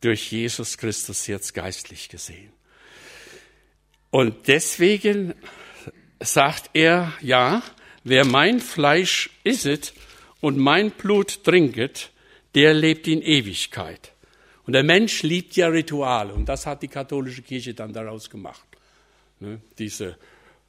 durch 0.00 0.32
Jesus 0.32 0.76
Christus 0.78 1.28
jetzt 1.28 1.54
geistlich 1.54 2.08
gesehen. 2.08 2.52
Und 4.10 4.48
deswegen 4.48 5.34
sagt 6.20 6.70
er, 6.74 7.12
ja, 7.20 7.62
wer 8.02 8.24
mein 8.24 8.58
Fleisch 8.58 9.30
isset 9.44 9.94
und 10.40 10.58
mein 10.58 10.90
Blut 10.90 11.44
trinket, 11.44 12.10
der 12.56 12.74
lebt 12.74 13.06
in 13.06 13.22
Ewigkeit. 13.22 14.12
Und 14.66 14.72
der 14.72 14.82
Mensch 14.82 15.22
liebt 15.22 15.54
ja 15.56 15.68
Rituale 15.68 16.32
und 16.34 16.48
das 16.48 16.66
hat 16.66 16.82
die 16.82 16.88
katholische 16.88 17.42
Kirche 17.42 17.74
dann 17.74 17.92
daraus 17.92 18.28
gemacht. 18.28 18.64
Ne, 19.40 19.60
diese, 19.78 20.16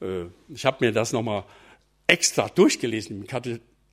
äh, 0.01 0.25
ich 0.49 0.65
habe 0.65 0.85
mir 0.85 0.91
das 0.91 1.11
nochmal 1.11 1.43
extra 2.07 2.49
durchgelesen 2.49 3.21
im 3.21 3.27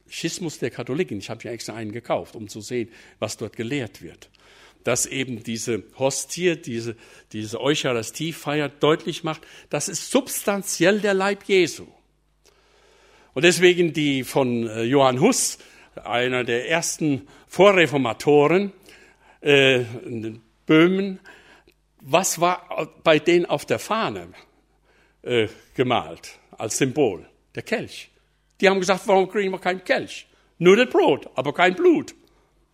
Schismus 0.09 0.59
der 0.59 0.71
Katholiken. 0.71 1.19
Ich 1.19 1.31
habe 1.31 1.43
ja 1.45 1.53
extra 1.53 1.75
einen 1.75 1.93
gekauft, 1.93 2.37
um 2.37 2.49
zu 2.49 2.61
sehen, 2.61 2.91
was 3.19 3.37
dort 3.37 3.57
gelehrt 3.57 4.03
wird. 4.03 4.31
Dass 4.85 5.07
eben 5.07 5.43
diese 5.43 5.85
Hostie, 5.99 6.57
diese, 6.57 6.97
diese 7.33 7.61
Eucharistiefeier 7.61 8.69
deutlich 8.69 9.25
macht, 9.25 9.43
das 9.71 9.89
ist 9.89 10.11
substanziell 10.11 11.01
der 11.01 11.15
Leib 11.15 11.45
Jesu. 11.45 11.87
Und 13.35 13.45
deswegen 13.45 13.93
die 13.93 14.25
von 14.25 14.67
äh, 14.67 14.83
Johann 14.83 15.21
Huss, 15.21 15.59
einer 15.95 16.45
der 16.45 16.69
ersten 16.69 17.27
Vorreformatoren, 17.49 18.73
äh, 19.41 19.83
in 20.05 20.43
Böhmen, 20.67 21.21
was 22.01 22.41
war 22.41 22.89
bei 23.03 23.19
denen 23.19 23.47
auf 23.47 23.65
der 23.65 23.79
Fahne 23.79 24.29
äh, 25.23 25.49
gemalt 25.75 26.39
als 26.51 26.79
Symbol? 26.79 27.27
Der 27.55 27.63
Kelch. 27.63 28.12
Die 28.63 28.69
haben 28.69 28.81
gesagt, 28.81 29.03
warum 29.07 29.29
kriegen 29.29 29.51
wir 29.51 29.59
keinen 29.59 29.83
Kelch? 29.83 30.29
Nur 30.59 30.77
das 30.77 30.89
Brot, 30.89 31.29
aber 31.35 31.53
kein 31.53 31.75
Blut. 31.75 32.15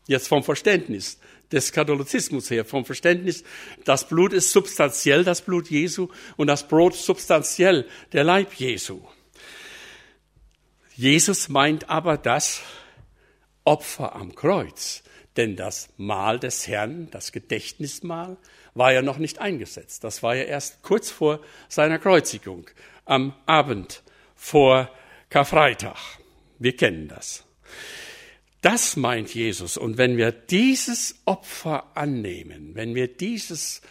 Jetzt 0.07 0.29
vom 0.29 0.45
Verständnis 0.45 1.19
des 1.51 1.73
Katholizismus 1.73 2.51
her, 2.51 2.67
vom 2.67 2.85
Verständnis, 2.85 3.43
das 3.87 4.07
Blut 4.07 4.35
ist 4.35 4.53
substanziell 4.53 5.25
das 5.25 5.41
Blut 5.41 5.71
Jesu 5.71 6.09
und 6.37 6.47
das 6.49 6.69
Brot 6.69 6.95
substanziell 6.95 7.89
der 8.13 8.23
Leib 8.23 8.53
Jesu. 8.55 9.01
Jesus 10.95 11.49
meint 11.49 11.89
aber 11.89 12.19
das 12.19 12.61
Opfer 13.65 14.15
am 14.15 14.35
Kreuz, 14.35 15.03
denn 15.39 15.57
das 15.57 15.89
Mahl 15.97 16.39
des 16.39 16.69
Herrn, 16.69 17.09
das 17.11 17.33
Gedächtnismahl, 17.33 18.37
war 18.75 18.93
ja 18.93 19.01
noch 19.01 19.17
nicht 19.17 19.39
eingesetzt. 19.39 20.05
Das 20.05 20.23
war 20.23 20.35
ja 20.35 20.45
erst 20.45 20.83
kurz 20.83 21.11
vor 21.11 21.41
seiner 21.69 21.99
Kreuzigung, 21.99 22.69
am 23.07 23.35
Abend 23.47 24.03
vor 24.35 24.91
Karfreitag. 25.31 25.99
Wir 26.59 26.77
kennen 26.77 27.09
das. 27.09 27.45
Das 28.63 28.97
meint 28.97 29.35
Jesus. 29.35 29.77
Und 29.77 29.99
wenn 29.99 30.17
wir 30.17 30.33
dieses 30.33 31.21
Opfer 31.25 31.97
annehmen, 31.97 32.75
wenn 32.75 32.95
wir 32.95 33.09
dieses 33.09 33.83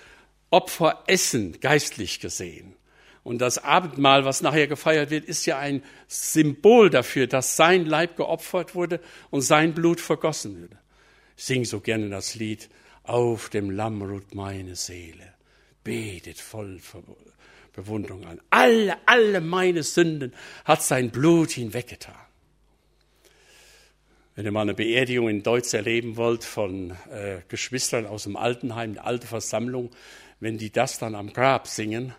Opfer 0.49 1.03
essen, 1.07 1.59
geistlich 1.59 2.19
gesehen, 2.19 2.75
und 3.23 3.39
das 3.39 3.57
Abendmahl, 3.61 4.23
was 4.23 4.41
nachher 4.41 4.67
gefeiert 4.67 5.09
wird, 5.09 5.25
ist 5.25 5.45
ja 5.45 5.59
ein 5.59 5.83
Symbol 6.07 6.89
dafür, 6.89 7.27
dass 7.27 7.57
sein 7.57 7.85
Leib 7.85 8.15
geopfert 8.15 8.73
wurde 8.73 9.01
und 9.31 9.41
sein 9.41 9.73
Blut 9.73 9.99
vergossen 9.99 10.61
wurde. 10.61 10.79
Ich 11.35 11.43
sing 11.43 11.65
so 11.65 11.81
gerne 11.81 12.09
das 12.09 12.35
Lied, 12.35 12.69
auf 13.03 13.49
dem 13.49 13.69
Lamm 13.69 14.01
ruht 14.01 14.33
meine 14.33 14.77
Seele, 14.77 15.33
betet 15.83 16.39
voll 16.39 16.79
Bewunderung 17.77 18.25
an. 18.25 18.41
Alle, 18.49 18.97
alle 19.05 19.39
meine 19.39 19.83
Sünden 19.83 20.33
hat 20.65 20.81
sein 20.81 21.11
Blut 21.11 21.51
hinweggetan. 21.51 22.15
Wenn 24.35 24.45
ihr 24.45 24.51
mal 24.51 24.63
eine 24.63 24.73
Beerdigung 24.73 25.29
in 25.29 25.43
Deutsch 25.43 25.73
erleben 25.75 26.17
wollt 26.17 26.43
von 26.43 26.91
äh, 27.11 27.41
Geschwistern 27.47 28.07
aus 28.07 28.23
dem 28.23 28.35
Altenheim, 28.35 28.91
eine 28.91 29.03
alte 29.03 29.27
Versammlung, 29.27 29.91
wenn 30.39 30.57
die 30.57 30.71
das 30.71 30.97
dann 30.97 31.13
am 31.13 31.31
Grab 31.31 31.67
singen, 31.67 32.13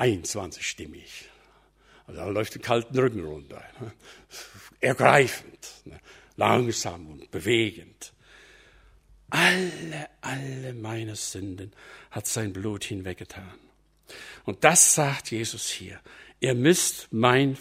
21-stimmig. 0.00 1.26
Also 2.08 2.20
da 2.20 2.28
läuft 2.28 2.56
den 2.56 2.62
kalten 2.62 2.98
Rücken 2.98 3.24
runter. 3.24 3.62
Ne? 3.80 3.92
Ergreifend, 4.80 5.68
ne? 5.84 6.00
langsam 6.36 7.06
und 7.06 7.30
bewegend. 7.30 8.12
Alle, 9.30 10.08
alle 10.22 10.74
meine 10.74 11.14
Sünden 11.14 11.72
hat 12.10 12.26
sein 12.26 12.52
Blut 12.52 12.82
hinweggetan. 12.84 13.67
Und 14.48 14.64
das 14.64 14.94
sagt 14.94 15.30
Jesus 15.30 15.68
hier. 15.68 16.00
Ihr 16.40 16.54
müsst 16.54 17.08
mein 17.10 17.58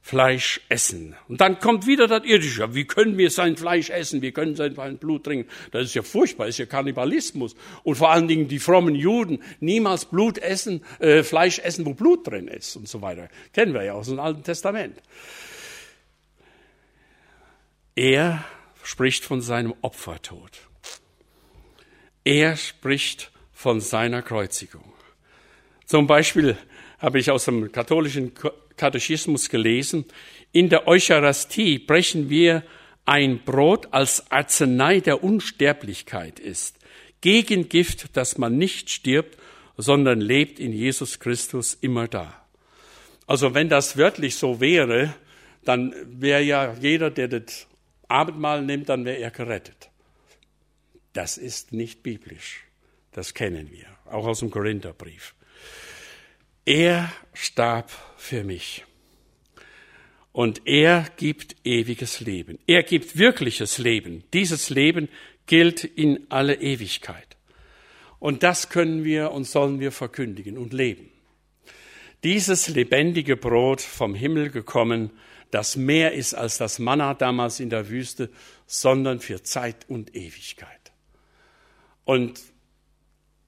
Fleisch 0.00 0.62
essen. 0.70 1.14
Und 1.28 1.42
dann 1.42 1.60
kommt 1.60 1.86
wieder 1.86 2.06
das 2.06 2.24
Irdische. 2.24 2.74
Wie 2.74 2.86
können 2.86 3.18
wir 3.18 3.30
sein 3.30 3.58
Fleisch 3.58 3.90
essen? 3.90 4.22
Wir 4.22 4.32
können 4.32 4.56
sein 4.56 4.96
Blut 4.96 5.24
trinken. 5.24 5.50
Das 5.72 5.82
ist 5.82 5.94
ja 5.94 6.00
furchtbar, 6.00 6.46
das 6.46 6.54
ist 6.54 6.58
ja 6.60 6.64
Kannibalismus. 6.64 7.54
Und 7.82 7.96
vor 7.96 8.12
allen 8.12 8.28
Dingen 8.28 8.48
die 8.48 8.58
frommen 8.58 8.94
Juden 8.94 9.42
niemals 9.60 10.06
Blut 10.06 10.38
essen, 10.38 10.82
äh, 11.00 11.22
Fleisch 11.22 11.58
essen, 11.58 11.84
wo 11.84 11.92
Blut 11.92 12.26
drin 12.26 12.48
ist 12.48 12.76
und 12.76 12.88
so 12.88 13.02
weiter. 13.02 13.28
Kennen 13.52 13.74
wir 13.74 13.82
ja 13.82 13.92
aus 13.92 14.08
dem 14.08 14.18
Alten 14.18 14.42
Testament. 14.42 15.02
Er 17.94 18.42
spricht 18.82 19.22
von 19.22 19.42
seinem 19.42 19.74
Opfertod. 19.82 20.52
Er 22.24 22.56
spricht 22.56 23.32
von 23.52 23.82
seiner 23.82 24.22
Kreuzigung. 24.22 24.95
Zum 25.86 26.06
Beispiel 26.06 26.56
habe 26.98 27.18
ich 27.18 27.30
aus 27.30 27.44
dem 27.44 27.70
katholischen 27.72 28.32
Katechismus 28.76 29.48
gelesen, 29.48 30.04
in 30.52 30.68
der 30.68 30.88
Eucharistie 30.88 31.78
brechen 31.78 32.28
wir 32.28 32.62
ein 33.04 33.44
Brot 33.44 33.88
als 33.92 34.30
Arznei 34.30 35.00
der 35.00 35.22
Unsterblichkeit 35.22 36.40
ist. 36.40 36.76
Gegengift, 37.20 38.16
dass 38.16 38.36
man 38.36 38.58
nicht 38.58 38.90
stirbt, 38.90 39.38
sondern 39.76 40.20
lebt 40.20 40.58
in 40.58 40.72
Jesus 40.72 41.20
Christus 41.20 41.74
immer 41.80 42.08
da. 42.08 42.42
Also 43.26 43.54
wenn 43.54 43.68
das 43.68 43.96
wörtlich 43.96 44.36
so 44.36 44.60
wäre, 44.60 45.14
dann 45.64 45.94
wäre 46.06 46.42
ja 46.42 46.74
jeder, 46.80 47.10
der 47.10 47.28
das 47.28 47.66
Abendmahl 48.08 48.62
nimmt, 48.62 48.88
dann 48.88 49.04
wäre 49.04 49.18
er 49.18 49.30
gerettet. 49.30 49.90
Das 51.12 51.38
ist 51.38 51.72
nicht 51.72 52.02
biblisch. 52.02 52.64
Das 53.12 53.34
kennen 53.34 53.70
wir, 53.70 53.86
auch 54.12 54.26
aus 54.26 54.40
dem 54.40 54.50
Korintherbrief. 54.50 55.35
Er 56.66 57.12
starb 57.32 57.90
für 58.16 58.42
mich. 58.42 58.84
Und 60.32 60.66
er 60.66 61.06
gibt 61.16 61.56
ewiges 61.64 62.20
Leben. 62.20 62.58
Er 62.66 62.82
gibt 62.82 63.16
wirkliches 63.16 63.78
Leben. 63.78 64.24
Dieses 64.34 64.68
Leben 64.68 65.08
gilt 65.46 65.84
in 65.84 66.26
alle 66.28 66.56
Ewigkeit. 66.56 67.36
Und 68.18 68.42
das 68.42 68.68
können 68.68 69.04
wir 69.04 69.30
und 69.30 69.44
sollen 69.44 69.78
wir 69.78 69.92
verkündigen 69.92 70.58
und 70.58 70.72
leben. 70.72 71.08
Dieses 72.24 72.66
lebendige 72.66 73.36
Brot 73.36 73.80
vom 73.80 74.16
Himmel 74.16 74.50
gekommen, 74.50 75.10
das 75.52 75.76
mehr 75.76 76.14
ist 76.14 76.34
als 76.34 76.58
das 76.58 76.80
Manna 76.80 77.14
damals 77.14 77.60
in 77.60 77.70
der 77.70 77.88
Wüste, 77.88 78.28
sondern 78.66 79.20
für 79.20 79.44
Zeit 79.44 79.88
und 79.88 80.16
Ewigkeit. 80.16 80.92
Und 82.04 82.40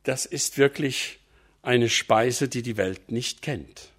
das 0.05 0.25
ist 0.25 0.57
wirklich 0.57 1.18
eine 1.69 1.91
Speise, 1.91 2.49
die 2.49 2.63
die 2.63 2.79
Welt 2.79 3.13
nicht 3.13 3.43
kennt. 3.43 3.91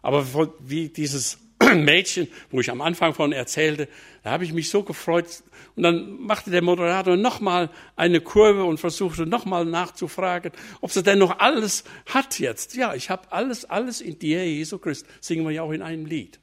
Aber 0.00 0.24
wie 0.60 0.88
dieses 0.88 1.38
Mädchen, 1.74 2.28
wo 2.52 2.60
ich 2.60 2.70
am 2.70 2.80
Anfang 2.80 3.14
von 3.14 3.32
erzählte, 3.32 3.88
da 4.22 4.30
habe 4.30 4.44
ich 4.44 4.52
mich 4.52 4.70
so 4.70 4.84
gefreut. 4.84 5.42
Und 5.74 5.82
dann 5.82 6.20
machte 6.20 6.52
der 6.52 6.62
Moderator 6.62 7.16
nochmal 7.16 7.68
eine 7.96 8.20
Kurve 8.20 8.62
und 8.62 8.78
versuchte 8.78 9.26
nochmal 9.26 9.64
nachzufragen, 9.64 10.52
ob 10.80 10.92
sie 10.92 11.02
denn 11.02 11.18
noch 11.18 11.40
alles 11.40 11.82
hat 12.06 12.38
jetzt. 12.38 12.76
Ja, 12.76 12.94
ich 12.94 13.10
habe 13.10 13.32
alles, 13.32 13.64
alles 13.64 14.00
in 14.00 14.20
dir, 14.20 14.48
Jesu 14.48 14.78
Christ. 14.78 15.04
Singen 15.20 15.44
wir 15.44 15.50
ja 15.50 15.62
auch 15.62 15.72
in 15.72 15.82
einem 15.82 16.06
Lied. 16.06 16.38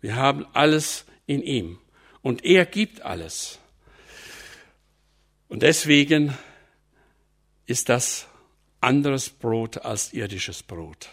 Wir 0.00 0.16
haben 0.16 0.46
alles 0.52 1.04
in 1.26 1.44
ihm. 1.44 1.78
Und 2.22 2.44
er 2.44 2.66
gibt 2.66 3.02
alles. 3.02 3.60
Und 5.48 5.62
deswegen 5.62 6.36
ist 7.66 7.88
das 7.88 8.26
anderes 8.80 9.30
Brot 9.30 9.78
als 9.78 10.12
irdisches 10.12 10.62
Brot. 10.62 11.10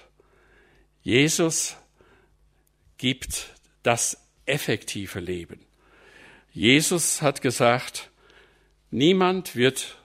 Jesus 1.01 1.75
gibt 2.97 3.53
das 3.83 4.17
effektive 4.45 5.19
Leben. 5.19 5.59
Jesus 6.51 7.21
hat 7.21 7.41
gesagt, 7.41 8.09
niemand 8.89 9.55
wird 9.55 9.97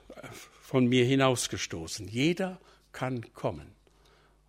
von 0.61 0.87
mir 0.87 1.05
hinausgestoßen. 1.05 2.07
Jeder 2.07 2.59
kann 2.91 3.33
kommen. 3.33 3.73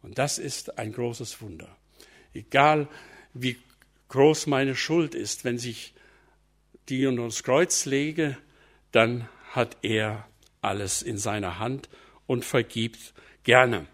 Und 0.03 0.19
das 0.19 0.39
ist 0.39 0.79
ein 0.79 0.93
großes 0.93 1.41
Wunder. 1.41 1.75
Egal 2.35 2.89
wie 3.33 3.57
groß 4.09 4.47
meine 4.47 4.77
Schuld 4.77 5.15
ist, 5.15 5.45
wenn 5.45 5.57
ich 5.57 5.95
die 6.89 7.07
unter 7.07 7.25
das 7.25 7.43
Kreuz 7.43 7.87
lege, 7.87 8.37
dann 8.93 9.29
hat 9.53 9.79
er 9.83 10.29
alles 10.61 11.03
in 11.03 11.19
seiner 11.19 11.59
Hand 11.59 11.89
und 12.27 12.45
vergibt 12.45 13.15
gerne. 13.43 13.87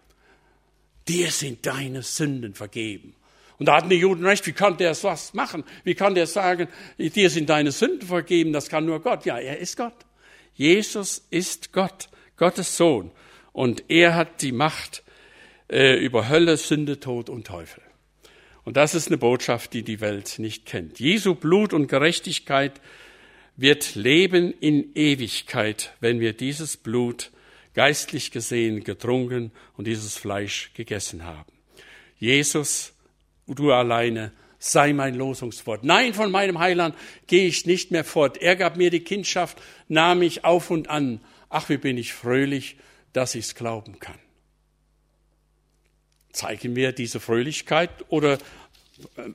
Dir 1.08 1.30
sind 1.30 1.66
deine 1.66 2.02
Sünden 2.02 2.54
vergeben. 2.54 3.14
Und 3.58 3.66
da 3.66 3.76
hatten 3.76 3.90
die 3.90 3.96
Juden 3.96 4.24
recht, 4.24 4.46
wie 4.46 4.52
kann 4.52 4.78
der 4.78 4.96
was 5.02 5.34
machen? 5.34 5.64
Wie 5.84 5.94
kann 5.94 6.14
der 6.14 6.26
sagen, 6.26 6.68
dir 6.98 7.28
sind 7.28 7.50
deine 7.50 7.72
Sünden 7.72 8.08
vergeben? 8.08 8.52
Das 8.52 8.68
kann 8.68 8.86
nur 8.86 9.00
Gott. 9.00 9.26
Ja, 9.26 9.38
er 9.38 9.58
ist 9.58 9.76
Gott. 9.76 9.94
Jesus 10.54 11.26
ist 11.30 11.72
Gott, 11.72 12.08
Gottes 12.36 12.76
Sohn. 12.76 13.10
Und 13.52 13.84
er 13.88 14.14
hat 14.14 14.40
die 14.40 14.52
Macht 14.52 15.02
äh, 15.68 16.02
über 16.02 16.28
Hölle, 16.28 16.56
Sünde, 16.56 17.00
Tod 17.00 17.28
und 17.28 17.46
Teufel. 17.46 17.82
Und 18.64 18.76
das 18.76 18.94
ist 18.94 19.08
eine 19.08 19.18
Botschaft, 19.18 19.72
die 19.72 19.82
die 19.82 20.00
Welt 20.00 20.38
nicht 20.38 20.64
kennt. 20.64 21.00
Jesu 21.00 21.34
Blut 21.34 21.72
und 21.72 21.86
Gerechtigkeit 21.86 22.80
wird 23.56 23.94
leben 23.94 24.52
in 24.52 24.94
Ewigkeit, 24.94 25.92
wenn 26.00 26.20
wir 26.20 26.32
dieses 26.32 26.76
Blut 26.76 27.30
geistlich 27.74 28.30
gesehen 28.30 28.84
getrunken 28.84 29.52
und 29.76 29.86
dieses 29.86 30.16
Fleisch 30.16 30.70
gegessen 30.74 31.24
haben. 31.24 31.52
Jesus, 32.18 32.92
du 33.46 33.72
alleine 33.72 34.32
sei 34.58 34.92
mein 34.92 35.14
Losungswort. 35.14 35.84
Nein, 35.84 36.12
von 36.14 36.30
meinem 36.30 36.58
Heiland 36.58 36.94
gehe 37.26 37.46
ich 37.46 37.66
nicht 37.66 37.90
mehr 37.90 38.04
fort. 38.04 38.36
Er 38.36 38.56
gab 38.56 38.76
mir 38.76 38.90
die 38.90 39.00
Kindschaft, 39.00 39.60
nahm 39.88 40.18
mich 40.20 40.44
auf 40.44 40.70
und 40.70 40.88
an. 40.90 41.20
Ach, 41.48 41.68
wie 41.68 41.78
bin 41.78 41.96
ich 41.96 42.12
fröhlich, 42.12 42.76
dass 43.12 43.34
ich's 43.34 43.54
glauben 43.54 43.98
kann. 43.98 44.18
Zeigen 46.32 46.76
wir 46.76 46.92
diese 46.92 47.18
Fröhlichkeit 47.18 47.90
oder 48.08 48.38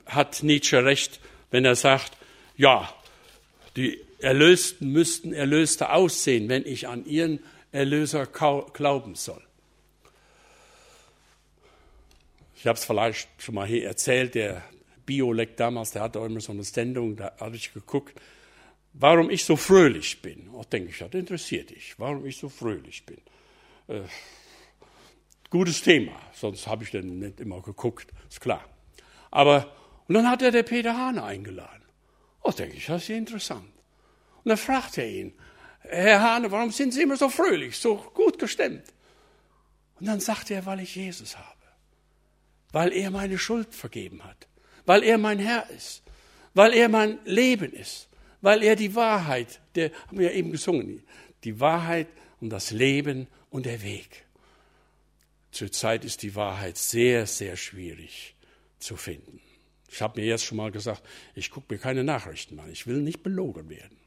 hat 0.05 0.43
Nietzsche 0.43 0.85
recht, 0.85 1.19
wenn 1.51 1.65
er 1.65 1.75
sagt, 1.75 2.13
ja, 2.55 2.93
die 3.75 3.99
Erlösten 4.19 4.91
müssten 4.91 5.33
Erlöste 5.33 5.89
aussehen, 5.89 6.47
wenn 6.47 6.65
ich 6.65 6.87
an 6.87 7.05
ihren 7.05 7.39
Erlöser 7.75 8.25
glauben 8.25 9.15
soll. 9.15 9.41
Ich 12.55 12.65
habe 12.65 12.77
es 12.77 12.85
vielleicht 12.85 13.29
schon 13.37 13.55
mal 13.55 13.67
hier 13.67 13.85
erzählt, 13.85 14.33
der 14.33 14.63
Biolek 15.05 15.57
damals, 15.57 15.91
der 15.91 16.01
hatte 16.01 16.19
auch 16.19 16.25
immer 16.25 16.39
so 16.39 16.51
eine 16.51 16.63
Sendung, 16.63 17.15
da 17.15 17.33
habe 17.39 17.55
ich 17.55 17.73
geguckt, 17.73 18.19
warum 18.93 19.29
ich 19.29 19.45
so 19.45 19.55
fröhlich 19.55 20.21
bin. 20.21 20.49
Auch 20.55 20.65
denke 20.65 20.89
ich, 20.89 20.97
das 20.97 21.13
interessiert 21.13 21.69
dich, 21.69 21.99
warum 21.99 22.25
ich 22.25 22.37
so 22.37 22.49
fröhlich 22.49 23.05
bin. 23.05 23.19
Äh, 23.87 24.01
gutes 25.49 25.81
Thema, 25.81 26.13
sonst 26.33 26.65
habe 26.65 26.83
ich 26.83 26.91
dann 26.91 27.19
nicht 27.19 27.39
immer 27.39 27.61
geguckt, 27.61 28.11
ist 28.29 28.41
klar. 28.41 28.63
Aber, 29.31 29.71
und 30.07 30.15
dann 30.15 30.29
hat 30.29 30.41
er 30.41 30.51
der 30.51 30.63
Peter 30.63 30.97
Hahn 30.97 31.19
eingeladen. 31.19 31.83
Oh, 32.41 32.51
denke 32.51 32.77
ich, 32.77 32.85
das 32.85 33.03
ist 33.03 33.09
interessant. 33.09 33.69
Und 34.43 34.49
dann 34.49 34.57
fragt 34.57 34.97
er 34.97 35.09
ihn, 35.09 35.33
Herr 35.89 36.21
Hahn, 36.21 36.51
warum 36.51 36.71
sind 36.71 36.93
Sie 36.93 37.01
immer 37.01 37.17
so 37.17 37.29
fröhlich, 37.29 37.77
so 37.77 37.95
gut 38.13 38.39
gestimmt? 38.39 38.83
Und 39.99 40.07
dann 40.07 40.19
sagt 40.19 40.51
er, 40.51 40.65
weil 40.65 40.81
ich 40.81 40.95
Jesus 40.95 41.37
habe. 41.37 41.55
Weil 42.71 42.91
er 42.93 43.11
meine 43.11 43.37
Schuld 43.37 43.73
vergeben 43.73 44.23
hat. 44.23 44.47
Weil 44.85 45.03
er 45.03 45.17
mein 45.17 45.39
Herr 45.39 45.69
ist. 45.69 46.03
Weil 46.53 46.73
er 46.73 46.89
mein 46.89 47.19
Leben 47.25 47.71
ist. 47.73 48.09
Weil 48.41 48.63
er 48.63 48.75
die 48.75 48.95
Wahrheit, 48.95 49.61
der 49.75 49.91
haben 50.07 50.19
wir 50.19 50.31
ja 50.31 50.35
eben 50.35 50.51
gesungen, 50.51 51.03
die 51.43 51.59
Wahrheit 51.59 52.07
und 52.41 52.49
das 52.49 52.71
Leben 52.71 53.27
und 53.49 53.65
der 53.65 53.81
Weg. 53.81 54.25
Zurzeit 55.51 56.03
ist 56.03 56.21
die 56.21 56.35
Wahrheit 56.35 56.77
sehr, 56.77 57.25
sehr 57.27 57.55
schwierig 57.55 58.35
zu 58.79 58.97
finden. 58.97 59.39
Ich 59.89 60.01
habe 60.01 60.19
mir 60.19 60.27
jetzt 60.27 60.43
schon 60.43 60.57
mal 60.57 60.71
gesagt, 60.71 61.01
ich 61.33 61.49
gucke 61.49 61.73
mir 61.73 61.79
keine 61.79 62.03
Nachrichten 62.03 62.59
an. 62.59 62.69
Ich 62.69 62.85
will 62.85 63.01
nicht 63.01 63.23
belogen 63.23 63.69
werden. 63.69 63.97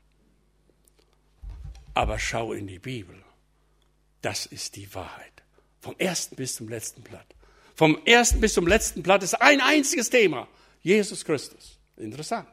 Aber 1.98 2.20
schau 2.20 2.52
in 2.52 2.68
die 2.68 2.78
Bibel. 2.78 3.16
Das 4.22 4.46
ist 4.46 4.76
die 4.76 4.94
Wahrheit. 4.94 5.32
Vom 5.80 5.96
ersten 5.98 6.36
bis 6.36 6.54
zum 6.54 6.68
letzten 6.68 7.02
Blatt. 7.02 7.26
Vom 7.74 7.98
ersten 8.04 8.40
bis 8.40 8.54
zum 8.54 8.68
letzten 8.68 9.02
Blatt 9.02 9.24
ist 9.24 9.34
ein 9.34 9.60
einziges 9.60 10.08
Thema. 10.08 10.46
Jesus 10.80 11.24
Christus. 11.24 11.76
Interessant. 11.96 12.46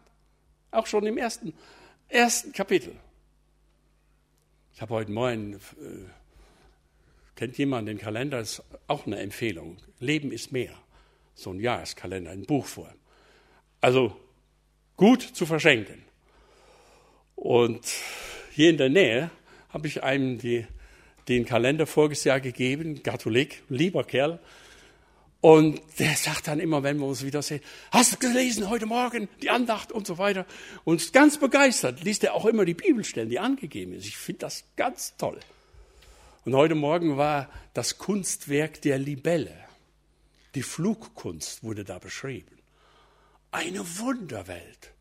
Auch 0.71 0.87
schon 0.87 1.05
im 1.05 1.19
ersten, 1.19 1.53
ersten 2.07 2.53
Kapitel. 2.53 2.95
Ich 4.73 4.81
habe 4.81 4.95
heute 4.95 5.11
Morgen, 5.11 5.53
äh, 5.53 5.59
kennt 7.35 7.55
jemand 7.59 7.87
den 7.87 7.99
Kalender, 7.99 8.39
das 8.39 8.53
ist 8.53 8.63
auch 8.87 9.05
eine 9.05 9.19
Empfehlung. 9.19 9.77
Leben 9.99 10.31
ist 10.31 10.53
mehr. 10.53 10.73
So 11.35 11.51
ein 11.51 11.59
Jahreskalender, 11.59 12.31
ein 12.31 12.47
Buchform. 12.47 12.95
Also 13.79 14.19
gut 14.97 15.21
zu 15.21 15.45
verschenken. 15.45 16.03
Und 17.35 17.85
hier 18.55 18.69
in 18.69 18.77
der 18.77 18.87
Nähe 18.87 19.31
habe 19.67 19.87
ich 19.87 20.01
einem 20.01 20.37
die, 20.37 20.65
den 21.27 21.45
Kalender 21.45 21.85
voriges 21.85 22.23
Jahr 22.23 22.39
gegeben, 22.39 23.03
Katholik, 23.03 23.63
lieber 23.67 24.05
Kerl. 24.05 24.39
Und 25.41 25.81
der 25.99 26.15
sagt 26.15 26.47
dann 26.47 26.61
immer, 26.61 26.81
wenn 26.81 26.97
wir 26.97 27.05
uns 27.05 27.21
wiedersehen, 27.25 27.59
hast 27.91 28.13
du 28.13 28.17
gelesen 28.17 28.69
heute 28.69 28.85
Morgen 28.85 29.27
die 29.41 29.49
Andacht 29.49 29.91
und 29.91 30.07
so 30.07 30.17
weiter. 30.17 30.45
Und 30.85 31.11
ganz 31.11 31.37
begeistert 31.37 32.01
liest 32.05 32.23
er 32.23 32.33
auch 32.33 32.45
immer 32.45 32.63
die 32.63 32.73
Bibelstellen, 32.73 33.29
die 33.29 33.39
angegeben 33.39 33.91
sind. 33.91 34.05
Ich 34.05 34.15
finde 34.15 34.39
das 34.39 34.63
ganz 34.77 35.17
toll. 35.17 35.37
Und 36.45 36.55
heute 36.55 36.75
Morgen 36.75 37.17
war 37.17 37.49
das 37.73 37.97
Kunstwerk 37.97 38.81
der 38.83 38.97
Libelle. 38.97 39.53
Die 40.55 40.63
Flugkunst 40.63 41.61
wurde 41.61 41.83
da 41.83 41.99
beschrieben. 41.99 42.57
Eine 43.51 43.81
Wunderwelt. 43.99 44.93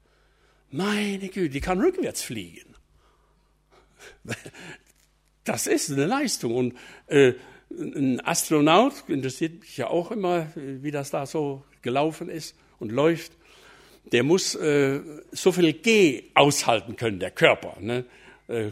Meine 0.72 1.28
Güte, 1.28 1.50
die 1.50 1.60
kann 1.60 1.80
rückwärts 1.80 2.22
fliegen. 2.22 2.73
Das 5.44 5.66
ist 5.66 5.92
eine 5.92 6.06
Leistung. 6.06 6.54
Und 6.54 6.74
äh, 7.06 7.34
ein 7.70 8.20
Astronaut 8.24 9.04
interessiert 9.08 9.60
mich 9.60 9.76
ja 9.76 9.88
auch 9.88 10.10
immer, 10.10 10.46
wie 10.54 10.90
das 10.90 11.10
da 11.10 11.26
so 11.26 11.62
gelaufen 11.82 12.30
ist 12.30 12.56
und 12.78 12.90
läuft. 12.90 13.32
Der 14.12 14.22
muss 14.22 14.54
äh, 14.54 15.00
so 15.32 15.52
viel 15.52 15.72
G 15.74 16.30
aushalten 16.34 16.96
können, 16.96 17.20
der 17.20 17.30
Körper. 17.30 17.76
Ne? 17.80 18.04
Äh, 18.48 18.70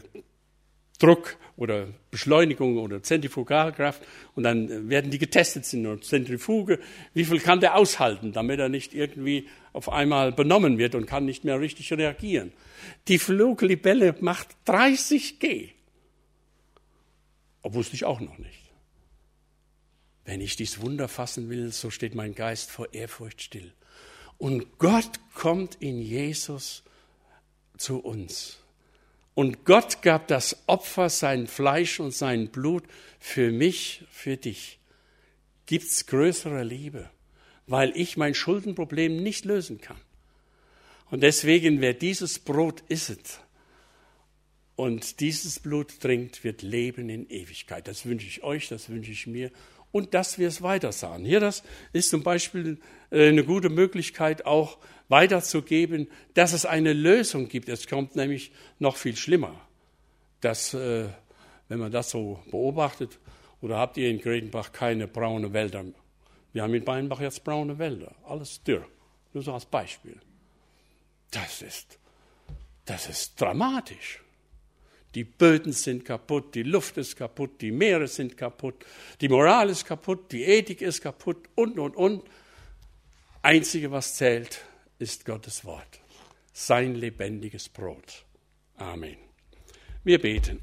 Druck 0.99 1.37
oder 1.57 1.89
Beschleunigung 2.11 2.79
oder 2.79 3.03
Zentrifugalkraft 3.03 4.03
und 4.35 4.45
dann 4.45 4.89
werden 4.89 5.11
die 5.11 5.19
getestet 5.19 5.71
in 5.73 5.85
der 5.85 6.01
Zentrifuge. 6.01 6.79
Wie 7.13 7.25
viel 7.25 7.41
kann 7.41 7.61
der 7.61 7.77
aushalten, 7.77 8.33
damit 8.33 8.61
er 8.61 8.69
nicht 8.69 8.95
irgendwie 8.95 9.49
auf 9.73 9.89
einmal 9.89 10.33
benommen 10.33 10.79
wird 10.79 10.95
und 10.95 11.07
kann 11.07 11.25
nicht 11.25 11.45
mehr 11.45 11.61
richtig 11.61 11.93
reagieren? 11.93 12.53
Die 13.09 13.19
Fluglibelle 13.19 14.15
macht 14.21 14.49
30 14.67 15.39
G. 15.39 15.71
Das 17.63 17.75
wusste 17.75 17.95
ich 17.95 18.05
auch 18.05 18.21
noch 18.21 18.39
nicht. 18.39 18.63
Wenn 20.25 20.41
ich 20.41 20.57
dies 20.57 20.81
Wunder 20.81 21.09
fassen 21.09 21.49
will, 21.51 21.73
so 21.73 21.91
steht 21.91 22.15
mein 22.15 22.35
Geist 22.35 22.71
vor 22.71 22.93
Ehrfurcht 22.93 23.43
still. 23.43 23.73
Und 24.39 24.79
Gott 24.79 25.21
kommt 25.35 25.77
in 25.77 26.01
Jesus 26.01 26.83
zu 27.77 27.99
uns. 27.99 28.59
Und 29.35 29.65
Gott 29.65 30.03
gab 30.03 30.29
das 30.29 30.65
Opfer, 30.67 31.09
sein 31.09 31.47
Fleisch 31.47 32.01
und 32.01 32.13
sein 32.13 32.49
Blut 32.49 32.85
für 33.19 33.51
mich, 33.51 34.05
für 34.11 34.37
dich. 34.37 34.79
Gibt's 35.67 36.07
größere 36.07 36.65
Liebe, 36.65 37.09
weil 37.73 37.97
ich 37.97 38.19
mein 38.19 38.35
Schuldenproblem 38.35 39.17
nicht 39.23 39.47
lösen 39.47 39.81
kann. 39.81 39.97
Und 41.11 41.23
deswegen, 41.23 41.81
wer 41.81 41.95
dieses 41.95 42.39
Brot 42.39 42.83
isset 42.91 43.41
und 44.77 45.21
dieses 45.21 45.59
Blut 45.59 45.99
trinkt, 45.99 46.45
wird 46.45 46.61
leben 46.61 47.09
in 47.09 47.31
Ewigkeit. 47.31 47.89
Das 47.89 48.05
wünsche 48.05 48.27
ich 48.27 48.43
euch, 48.43 48.69
das 48.69 48.91
wünsche 48.91 49.11
ich 49.11 49.27
mir 49.27 49.51
und 49.91 50.13
dass 50.13 50.39
wir 50.39 50.49
es 50.49 50.61
weitersagen. 50.61 51.25
Hier, 51.25 51.41
das 51.41 51.63
ist 51.95 52.11
zum 52.11 52.23
Beispiel 52.23 52.79
äh, 53.11 53.29
eine 53.29 53.43
gute 53.43 53.71
Möglichkeit, 53.71 54.45
auch 54.45 54.77
weiterzugeben, 55.09 56.09
dass 56.35 56.53
es 56.53 56.67
eine 56.67 56.93
Lösung 56.93 57.49
gibt. 57.49 57.71
Es 57.71 57.87
kommt 57.87 58.17
nämlich 58.17 58.53
noch 58.81 58.97
viel 58.97 59.17
schlimmer. 59.17 59.59
Dass, 60.43 60.75
äh, 60.75 61.09
wenn 61.69 61.79
man 61.79 61.91
das 61.91 62.11
so 62.11 62.39
beobachtet, 62.51 63.19
oder 63.63 63.79
habt 63.79 63.97
ihr 63.97 64.11
in 64.11 64.21
Gredenbach 64.21 64.73
keine 64.73 65.09
braune 65.09 65.55
Wälder? 65.55 65.87
Wir 66.53 66.63
haben 66.63 66.75
in 66.75 66.85
Beinbach 66.85 67.21
jetzt 67.21 67.45
braune 67.45 67.79
Wälder, 67.79 68.15
alles 68.25 68.63
dürr. 68.63 68.87
Nur 69.33 69.43
so 69.43 69.55
als 69.55 69.65
Beispiel. 69.65 70.21
Das 71.31 71.63
ist, 71.63 71.99
das 72.85 73.09
ist 73.09 73.41
dramatisch. 73.41 74.23
Die 75.15 75.25
Böden 75.25 75.73
sind 75.73 76.05
kaputt, 76.05 76.55
die 76.55 76.63
Luft 76.63 76.97
ist 76.97 77.17
kaputt, 77.17 77.61
die 77.61 77.71
Meere 77.71 78.09
sind 78.09 78.37
kaputt, 78.37 78.87
die 79.21 79.29
Moral 79.29 79.69
ist 79.69 79.85
kaputt, 79.85 80.33
die 80.33 80.43
Ethik 80.45 80.81
ist 80.81 81.03
kaputt 81.03 81.49
und, 81.55 81.79
und, 81.79 81.97
und. 81.97 82.23
Einzige, 83.43 83.91
was 83.91 84.15
zählt, 84.17 84.65
ist 84.99 85.25
Gottes 85.25 85.65
Wort, 85.65 86.01
sein 86.53 86.95
lebendiges 86.95 87.69
Brot. 87.69 88.25
Amen. 88.77 89.17
Wir 90.05 90.21
beten. 90.21 90.61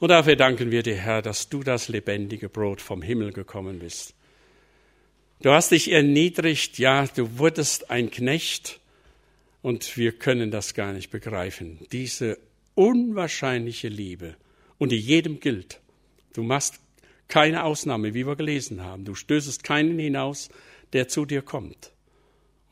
Und 0.00 0.08
dafür 0.08 0.36
danken 0.36 0.70
wir 0.70 0.82
dir, 0.82 0.96
Herr, 0.96 1.22
dass 1.22 1.48
du 1.48 1.62
das 1.62 1.88
lebendige 1.88 2.48
Brot 2.48 2.80
vom 2.80 3.02
Himmel 3.02 3.32
gekommen 3.32 3.78
bist. 3.78 4.14
Du 5.40 5.50
hast 5.50 5.70
dich 5.70 5.90
erniedrigt, 5.90 6.78
ja, 6.78 7.06
du 7.06 7.38
wurdest 7.38 7.90
ein 7.90 8.10
Knecht 8.10 8.80
und 9.62 9.96
wir 9.96 10.12
können 10.12 10.50
das 10.50 10.74
gar 10.74 10.92
nicht 10.92 11.10
begreifen. 11.10 11.78
Diese 11.92 12.38
unwahrscheinliche 12.74 13.88
Liebe 13.88 14.36
und 14.78 14.90
die 14.90 14.98
jedem 14.98 15.40
gilt. 15.40 15.80
Du 16.32 16.42
machst 16.42 16.80
keine 17.28 17.64
Ausnahme, 17.64 18.14
wie 18.14 18.26
wir 18.26 18.36
gelesen 18.36 18.82
haben. 18.82 19.04
Du 19.04 19.14
stößest 19.14 19.62
keinen 19.64 19.98
hinaus, 19.98 20.48
der 20.92 21.08
zu 21.08 21.24
dir 21.24 21.42
kommt. 21.42 21.92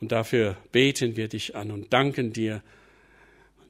Und 0.00 0.12
dafür 0.12 0.56
beten 0.72 1.16
wir 1.16 1.28
dich 1.28 1.54
an 1.54 1.70
und 1.70 1.92
danken 1.92 2.32
dir. 2.32 2.62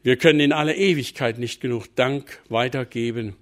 Wir 0.03 0.16
können 0.16 0.40
in 0.40 0.53
aller 0.53 0.76
Ewigkeit 0.76 1.38
nicht 1.38 1.61
genug 1.61 1.94
Dank 1.94 2.40
weitergeben 2.48 3.36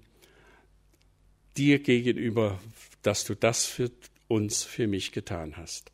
dir 1.57 1.79
gegenüber, 1.81 2.61
dass 3.03 3.25
du 3.25 3.35
das 3.35 3.67
für 3.67 3.91
uns, 4.29 4.63
für 4.63 4.87
mich 4.87 5.13
getan 5.13 5.57
hast. 5.57 5.91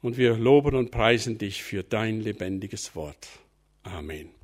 Und 0.00 0.16
wir 0.16 0.36
loben 0.36 0.74
und 0.74 0.90
preisen 0.90 1.38
dich 1.38 1.62
für 1.62 1.84
dein 1.84 2.20
lebendiges 2.20 2.96
Wort. 2.96 3.28
Amen. 3.84 4.41